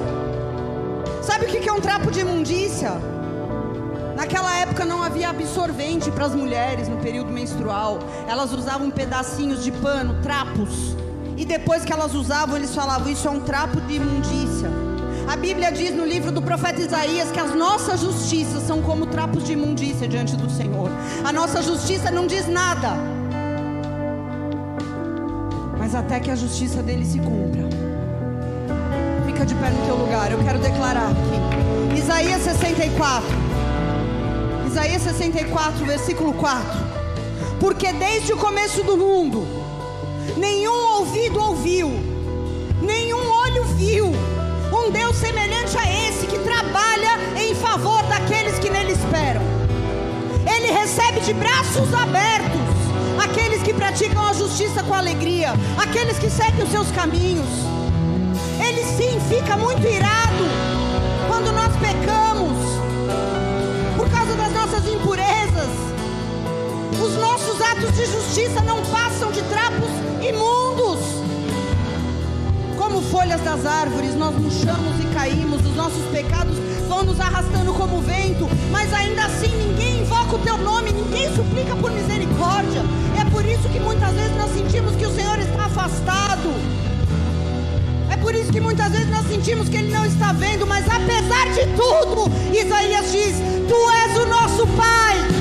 Sabe 1.23 1.47
o 1.47 1.49
que 1.49 1.67
é 1.67 1.73
um 1.73 1.81
trapo 1.81 2.11
de 2.11 2.21
imundícia? 2.21 3.18
Naquela 4.19 4.59
época 4.59 4.85
não 4.85 5.01
havia 5.01 5.31
absorvente 5.31 6.11
para 6.11 6.27
as 6.27 6.35
mulheres 6.35 6.89
no 6.89 6.97
período 6.97 7.31
menstrual. 7.31 8.01
Elas 8.29 8.53
usavam 8.53 8.91
pedacinhos 8.91 9.63
de 9.63 9.71
pano, 9.71 10.21
trapos. 10.21 10.97
E 11.37 11.45
depois 11.45 11.85
que 11.85 11.93
elas 11.93 12.17
usavam, 12.17 12.57
eles 12.57 12.75
falavam: 12.75 13.09
Isso 13.09 13.29
é 13.29 13.31
um 13.31 13.39
trapo 13.39 13.81
de 13.83 13.95
imundícia. 13.95 14.69
A 15.29 15.37
Bíblia 15.37 15.71
diz 15.71 15.95
no 15.95 16.05
livro 16.05 16.33
do 16.33 16.43
profeta 16.43 16.81
Isaías 16.81 17.31
que 17.31 17.39
as 17.39 17.55
nossas 17.55 18.01
justiças 18.01 18.65
são 18.65 18.83
como 18.83 19.07
trapos 19.07 19.45
de 19.45 19.53
imundícia 19.53 20.09
diante 20.09 20.35
do 20.35 20.51
Senhor. 20.51 20.91
A 21.25 21.33
nossa 21.33 21.63
justiça 21.63 22.11
não 22.11 22.27
diz 22.27 22.49
nada. 22.49 22.97
Mas 25.79 25.95
até 25.95 26.19
que 26.19 26.33
a 26.33 26.35
justiça 26.35 26.83
dele 26.83 27.05
se 27.05 27.21
cumpra. 27.21 27.69
Fica 29.27 29.47
de 29.47 29.55
pé 29.55 29.71
no 29.71 29.87
teu 29.87 29.95
lugar. 29.95 30.33
Eu 30.33 30.43
quero 30.43 30.59
declarar 30.59 31.09
aqui. 31.13 32.01
Isaías 32.01 32.43
64. 32.43 33.48
Isaías 34.69 35.01
64, 35.01 35.83
versículo 35.87 36.35
4. 36.35 36.63
Porque 37.59 37.91
desde 37.91 38.35
o 38.35 38.37
começo 38.37 38.83
do 38.83 38.99
mundo, 38.99 39.49
nenhum 40.37 40.99
ouvido 40.99 41.41
ouviu, 41.41 41.89
nenhum 42.83 43.31
olho 43.31 43.65
viu 43.65 44.13
um 44.71 44.91
Deus 44.91 45.17
semelhante 45.17 45.75
a 45.79 46.09
esse 46.09 46.27
que 46.27 46.39
trabalha 46.41 47.19
em 47.41 47.55
favor 47.55 48.03
daqueles 48.05 48.59
que 48.59 48.69
nele 48.69 48.93
esperam. 48.93 49.41
Ele 50.55 50.71
recebe 50.71 51.21
de 51.21 51.33
braços 51.33 51.95
abertos 51.95 52.61
aqueles 53.25 53.63
que 53.63 53.73
praticam 53.73 54.23
a 54.23 54.35
justiça 54.35 54.83
com 54.83 54.93
alegria, 54.93 55.55
aqueles 55.79 56.19
que 56.19 56.29
seguem 56.29 56.63
os 56.63 56.71
seus 56.71 56.91
caminhos. 56.91 57.49
Ele 58.63 58.85
sim 58.85 59.19
fica 59.31 59.57
muito 59.57 59.87
irado 59.87 60.45
quando 61.27 61.53
nós 61.53 61.75
pecamos 61.77 62.68
Os 67.01 67.15
nossos 67.15 67.61
atos 67.61 67.95
de 67.95 68.07
justiça 68.07 68.61
não 68.63 68.83
passam 68.87 69.31
de 69.31 69.41
trapos 69.43 69.89
imundos. 70.21 70.99
Como 72.77 73.01
folhas 73.03 73.41
das 73.43 73.65
árvores, 73.65 74.15
nós 74.17 74.35
murchamos 74.35 74.99
e 75.01 75.15
caímos, 75.15 75.65
os 75.65 75.77
nossos 75.77 76.05
pecados 76.11 76.57
vão 76.89 77.05
nos 77.05 77.21
arrastando 77.21 77.73
como 77.75 78.01
vento, 78.01 78.49
mas 78.73 78.93
ainda 78.93 79.27
assim 79.27 79.49
ninguém 79.49 80.01
invoca 80.01 80.37
o 80.37 80.39
teu 80.41 80.57
nome, 80.59 80.91
ninguém 80.91 81.33
suplica 81.35 81.77
por 81.77 81.93
misericórdia. 81.93 82.83
É 83.21 83.31
por 83.31 83.45
isso 83.45 83.69
que 83.69 83.79
muitas 83.79 84.13
vezes 84.15 84.37
nós 84.37 84.51
sentimos 84.53 84.97
que 84.97 85.07
o 85.07 85.15
Senhor 85.15 85.39
está 85.39 85.67
afastado. 85.67 86.53
É 88.11 88.17
por 88.17 88.35
isso 88.35 88.51
que 88.51 88.61
muitas 88.61 88.91
vezes 88.91 89.11
nós 89.11 89.27
sentimos 89.29 89.69
que 89.69 89.77
Ele 89.77 89.93
não 89.93 90.05
está 90.05 90.33
vendo, 90.33 90.67
mas 90.67 90.85
apesar 90.87 91.47
de 91.53 91.67
tudo, 91.77 92.31
Isaías 92.53 93.13
diz: 93.13 93.37
Tu 93.69 93.91
és 93.91 94.19
o 94.19 94.27
nosso 94.27 94.67
Pai, 94.69 95.38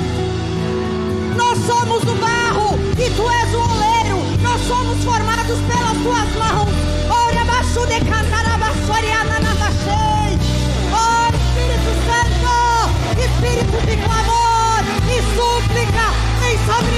somos 1.68 2.02
o 2.04 2.14
barro 2.14 2.78
e 2.96 3.10
tu 3.10 3.28
és 3.28 3.54
o 3.54 3.60
oleiro. 3.60 4.18
Nós 4.40 4.58
somos 4.66 5.04
formados 5.04 5.58
pelas 5.68 5.98
tuas 6.02 6.30
mãos. 6.42 6.72
Ora, 7.10 7.44
baixo 7.44 7.86
de 7.86 8.00
cantarabassoreana 8.08 9.38
na 9.40 9.52
Oh, 10.90 11.28
Espírito 11.36 11.92
Santo, 12.08 12.54
Espírito 13.20 13.76
de 13.86 13.96
clamor 13.98 14.82
e 15.12 15.18
súplica, 15.36 16.06
vem 16.40 16.56
sobre 16.64 16.97